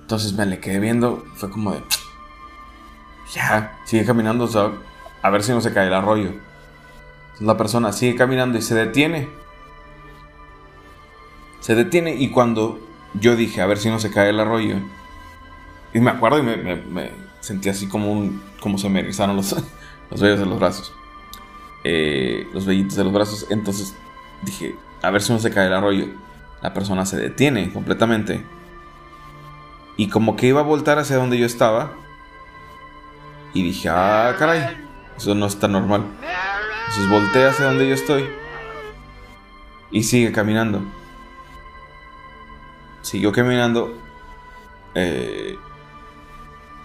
Entonces 0.09 0.33
me 0.33 0.47
le 0.47 0.59
quedé 0.59 0.79
viendo, 0.79 1.23
fue 1.35 1.51
como 1.51 1.71
de, 1.71 1.83
ya, 3.31 3.77
sigue 3.85 4.05
caminando, 4.05 4.45
o 4.45 4.47
sea, 4.47 4.71
a 5.21 5.29
ver 5.29 5.43
si 5.43 5.51
no 5.51 5.61
se 5.61 5.71
cae 5.71 5.85
el 5.85 5.93
arroyo. 5.93 6.29
Entonces 6.29 7.45
la 7.45 7.57
persona 7.57 7.91
sigue 7.91 8.15
caminando 8.15 8.57
y 8.57 8.63
se 8.63 8.73
detiene. 8.73 9.29
Se 11.59 11.75
detiene 11.75 12.15
y 12.15 12.31
cuando 12.31 12.79
yo 13.13 13.35
dije, 13.35 13.61
a 13.61 13.67
ver 13.67 13.77
si 13.77 13.91
no 13.91 13.99
se 13.99 14.09
cae 14.09 14.31
el 14.31 14.39
arroyo, 14.39 14.77
y 15.93 15.99
me 15.99 16.09
acuerdo 16.09 16.39
y 16.39 16.41
me, 16.41 17.11
sentí 17.39 17.69
así 17.69 17.87
como 17.87 18.11
un, 18.11 18.41
como 18.61 18.79
se 18.79 18.89
me 18.89 19.01
erizaron 19.01 19.35
los, 19.35 19.55
los 20.09 20.21
vellos 20.21 20.39
de 20.39 20.45
los 20.47 20.59
brazos. 20.59 20.91
Eh, 21.83 22.47
los 22.51 22.65
vellitos 22.65 22.95
de 22.95 23.03
los 23.03 23.13
brazos. 23.13 23.45
Entonces 23.51 23.95
dije, 24.41 24.75
a 25.03 25.11
ver 25.11 25.21
si 25.21 25.31
no 25.31 25.37
se 25.37 25.51
cae 25.51 25.67
el 25.67 25.73
arroyo. 25.73 26.07
La 26.63 26.73
persona 26.73 27.05
se 27.05 27.17
detiene 27.17 27.71
completamente 27.71 28.43
y 29.99 30.07
como 30.07 30.37
que 30.37 30.47
iba 30.47 30.61
a 30.61 30.63
voltar 30.63 30.97
hacia 30.97 31.17
donde 31.17 31.37
yo 31.37 31.45
estaba. 31.45 31.91
Y 33.53 33.63
dije, 33.63 33.89
ah, 33.89 34.33
caray, 34.39 34.77
eso 35.17 35.35
no 35.35 35.45
está 35.45 35.67
normal. 35.67 36.05
Entonces 36.87 37.09
volteé 37.09 37.47
hacia 37.47 37.65
donde 37.65 37.89
yo 37.89 37.95
estoy. 37.95 38.23
Y 39.91 40.03
sigue 40.03 40.31
caminando. 40.31 40.81
Siguió 43.01 43.33
caminando. 43.33 43.93
Eh, 44.95 45.57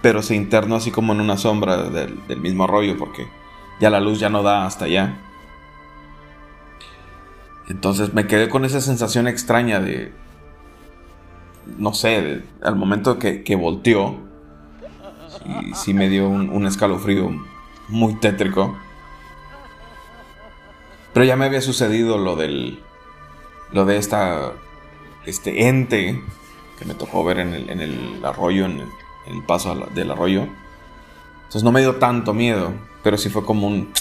pero 0.03 0.21
se 0.21 0.35
internó 0.35 0.75
así 0.75 0.91
como 0.91 1.13
en 1.13 1.21
una 1.21 1.37
sombra 1.37 1.85
del, 1.85 2.27
del 2.27 2.41
mismo 2.41 2.65
arroyo 2.65 2.99
porque 2.99 3.29
ya 3.79 3.91
la 3.91 4.01
luz 4.01 4.19
ya 4.19 4.29
no 4.29 4.43
da 4.43 4.67
hasta 4.67 4.87
allá. 4.87 5.21
Entonces 7.69 8.13
me 8.13 8.27
quedé 8.27 8.49
con 8.49 8.65
esa 8.65 8.81
sensación 8.81 9.29
extraña 9.29 9.79
de, 9.79 10.13
no 11.79 11.95
sé, 11.95 12.43
al 12.63 12.77
momento 12.77 13.19
que, 13.19 13.43
que 13.43 13.57
volteó, 13.57 14.17
sí, 15.29 15.73
sí, 15.75 15.95
me 15.95 16.09
dio 16.09 16.29
un, 16.29 16.67
escalofrío 16.67 17.31
muy 17.89 18.15
tétrico. 18.15 18.77
Pero 21.13 21.25
ya 21.25 21.37
me 21.37 21.45
había 21.45 21.61
sucedido 21.61 22.19
lo 22.19 22.37
del. 22.37 22.81
Lo 23.73 23.85
de 23.85 23.97
esta. 23.97 24.53
Este 25.27 25.69
ente 25.69 26.23
que 26.79 26.85
me 26.85 26.95
tocó 26.95 27.25
ver 27.25 27.39
en 27.39 27.55
el, 27.55 27.71
en 27.71 27.81
el 27.81 28.25
arroyo, 28.25 28.67
en 28.67 28.81
el, 28.81 28.89
en 29.27 29.37
el 29.37 29.43
paso 29.43 29.75
del 29.95 30.11
arroyo. 30.11 30.47
Entonces 31.45 31.63
no 31.63 31.73
me 31.73 31.81
dio 31.81 31.97
tanto 31.97 32.35
miedo, 32.35 32.73
pero 33.03 33.17
sí 33.17 33.31
fue 33.31 33.45
como 33.45 33.67
un. 33.69 33.93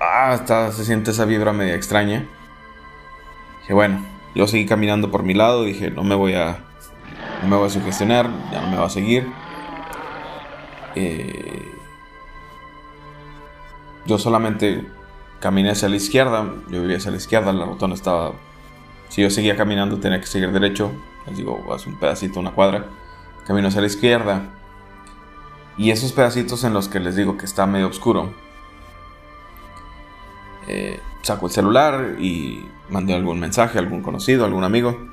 Ah, 0.00 0.32
está, 0.34 0.72
se 0.72 0.84
siente 0.84 1.10
esa 1.10 1.24
vibra 1.24 1.52
media 1.52 1.74
extraña. 1.74 2.26
Que 3.66 3.74
bueno, 3.74 4.02
yo 4.34 4.46
seguí 4.46 4.66
caminando 4.66 5.10
por 5.10 5.22
mi 5.22 5.34
lado, 5.34 5.64
dije, 5.64 5.90
no 5.90 6.04
me 6.04 6.14
voy 6.14 6.34
a, 6.34 6.58
no 7.42 7.48
me 7.48 7.56
voy 7.56 7.66
a 7.66 7.70
sugestionar, 7.70 8.28
ya 8.52 8.60
no 8.62 8.70
me 8.70 8.76
va 8.76 8.86
a 8.86 8.90
seguir. 8.90 9.26
Eh, 10.94 11.72
yo 14.06 14.18
solamente 14.18 14.86
caminé 15.40 15.70
hacia 15.70 15.88
la 15.88 15.96
izquierda, 15.96 16.52
yo 16.70 16.80
vivía 16.82 16.96
hacia 16.96 17.10
la 17.10 17.16
izquierda, 17.16 17.52
la 17.52 17.66
rotonda 17.66 17.94
estaba... 17.94 18.32
Si 19.08 19.22
yo 19.22 19.30
seguía 19.30 19.56
caminando 19.56 19.98
tenía 19.98 20.20
que 20.20 20.26
seguir 20.26 20.52
derecho, 20.52 20.92
les 21.26 21.36
digo, 21.36 21.72
hace 21.72 21.88
un 21.88 21.98
pedacito, 21.98 22.40
una 22.40 22.52
cuadra, 22.52 22.86
camino 23.46 23.68
hacia 23.68 23.80
la 23.80 23.86
izquierda. 23.86 24.50
Y 25.76 25.90
esos 25.90 26.12
pedacitos 26.12 26.64
en 26.64 26.74
los 26.74 26.88
que 26.88 27.00
les 27.00 27.16
digo 27.16 27.36
que 27.36 27.46
está 27.46 27.66
medio 27.66 27.88
oscuro, 27.88 28.34
eh, 30.66 31.00
saco 31.28 31.46
el 31.46 31.52
celular 31.52 32.16
y 32.18 32.64
mandé 32.90 33.14
algún 33.14 33.38
mensaje 33.38 33.78
a 33.78 33.80
algún 33.80 34.02
conocido, 34.02 34.44
algún 34.44 34.64
amigo. 34.64 35.08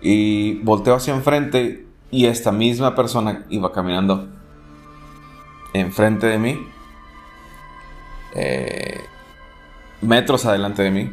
Y 0.00 0.54
volteo 0.62 0.94
hacia 0.96 1.14
enfrente 1.14 1.86
y 2.10 2.26
esta 2.26 2.52
misma 2.52 2.94
persona 2.94 3.46
iba 3.48 3.72
caminando 3.72 4.28
enfrente 5.72 6.26
de 6.26 6.38
mí, 6.38 6.66
eh, 8.34 9.00
metros 10.00 10.44
adelante 10.44 10.82
de 10.82 10.90
mí, 10.90 11.12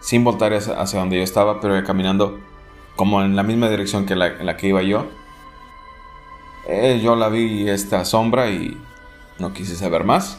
sin 0.00 0.24
voltar 0.24 0.54
hacia, 0.54 1.00
donde 1.00 1.16
yo 1.16 1.22
estaba, 1.22 1.60
pero 1.60 1.82
caminando 1.84 2.38
como 2.96 3.22
en 3.22 3.36
la 3.36 3.42
misma 3.42 3.68
dirección 3.68 4.06
que 4.06 4.16
la, 4.16 4.28
en 4.28 4.46
la 4.46 4.56
que 4.56 4.68
iba 4.68 4.82
yo. 4.82 5.06
Eh, 6.68 7.00
yo 7.02 7.16
la 7.16 7.28
vi 7.28 7.68
esta 7.68 8.04
sombra 8.04 8.48
y 8.48 8.80
no 9.38 9.52
quise 9.52 9.74
saber 9.76 10.04
más. 10.04 10.38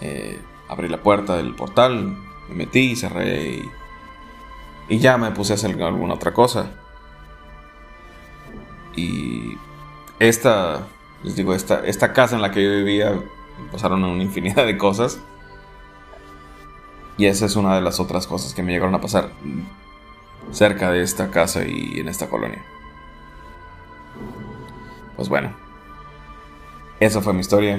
Eh, 0.00 0.40
abrí 0.68 0.88
la 0.88 1.02
puerta 1.02 1.36
del 1.36 1.54
portal, 1.54 2.16
me 2.48 2.54
metí, 2.54 2.96
cerré 2.96 3.42
y, 3.48 3.70
y 4.88 4.98
ya 4.98 5.18
me 5.18 5.30
puse 5.32 5.52
a 5.52 5.56
hacer 5.56 5.80
alguna 5.82 6.14
otra 6.14 6.32
cosa. 6.32 6.70
Y 8.96 9.56
esta, 10.18 10.86
les 11.22 11.36
digo, 11.36 11.54
esta, 11.54 11.84
esta 11.86 12.12
casa 12.12 12.36
en 12.36 12.42
la 12.42 12.50
que 12.50 12.62
yo 12.62 12.70
vivía 12.70 13.20
pasaron 13.70 14.04
una 14.04 14.22
infinidad 14.22 14.66
de 14.66 14.76
cosas. 14.78 15.20
Y 17.16 17.26
esa 17.26 17.46
es 17.46 17.56
una 17.56 17.74
de 17.74 17.82
las 17.82 18.00
otras 18.00 18.26
cosas 18.26 18.54
que 18.54 18.62
me 18.62 18.72
llegaron 18.72 18.94
a 18.94 19.00
pasar 19.00 19.30
cerca 20.52 20.90
de 20.90 21.02
esta 21.02 21.30
casa 21.30 21.64
y 21.64 22.00
en 22.00 22.08
esta 22.08 22.28
colonia. 22.28 22.64
Pues 25.16 25.28
bueno, 25.28 25.52
esa 26.98 27.20
fue 27.20 27.34
mi 27.34 27.40
historia. 27.40 27.78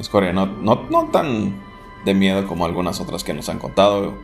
Historia 0.00 0.32
no, 0.32 0.46
no, 0.46 0.86
no 0.90 1.10
tan 1.10 1.60
de 2.04 2.14
miedo 2.14 2.46
como 2.46 2.64
algunas 2.64 3.00
otras 3.00 3.24
que 3.24 3.34
nos 3.34 3.48
han 3.48 3.58
contado 3.58 4.14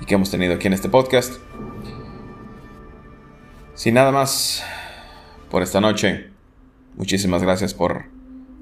y 0.00 0.04
que 0.04 0.14
hemos 0.14 0.30
tenido 0.30 0.54
aquí 0.54 0.66
en 0.66 0.74
este 0.74 0.88
podcast. 0.88 1.40
Sin 3.74 3.94
nada 3.94 4.12
más 4.12 4.62
por 5.50 5.62
esta 5.62 5.80
noche, 5.80 6.30
muchísimas 6.96 7.42
gracias 7.42 7.74
por 7.74 8.06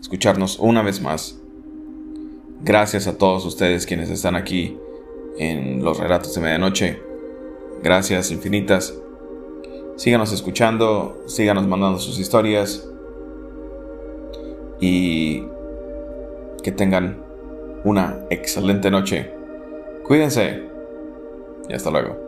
escucharnos 0.01 0.59
una 0.59 0.83
vez 0.83 1.01
más. 1.01 1.39
Gracias 2.63 3.07
a 3.07 3.19
todos 3.19 3.45
ustedes 3.45 3.87
quienes 3.87 4.09
están 4.09 4.37
aquí 4.37 4.79
en 5.39 5.85
los 5.85 5.99
relatos 5.99 6.35
de 6.35 6.41
medianoche. 6.41 7.03
Gracias 7.83 8.31
infinitas. 8.31 8.95
Síganos 9.97 10.33
escuchando, 10.33 11.23
síganos 11.27 11.67
mandando 11.67 11.99
sus 11.99 12.19
historias 12.19 12.87
y 14.81 15.43
que 16.67 16.73
tengan 16.73 17.23
una 17.85 18.27
excelente 18.29 18.91
noche. 18.91 19.31
Cuídense 20.03 20.65
y 21.69 21.75
hasta 21.75 21.93
luego. 21.93 22.26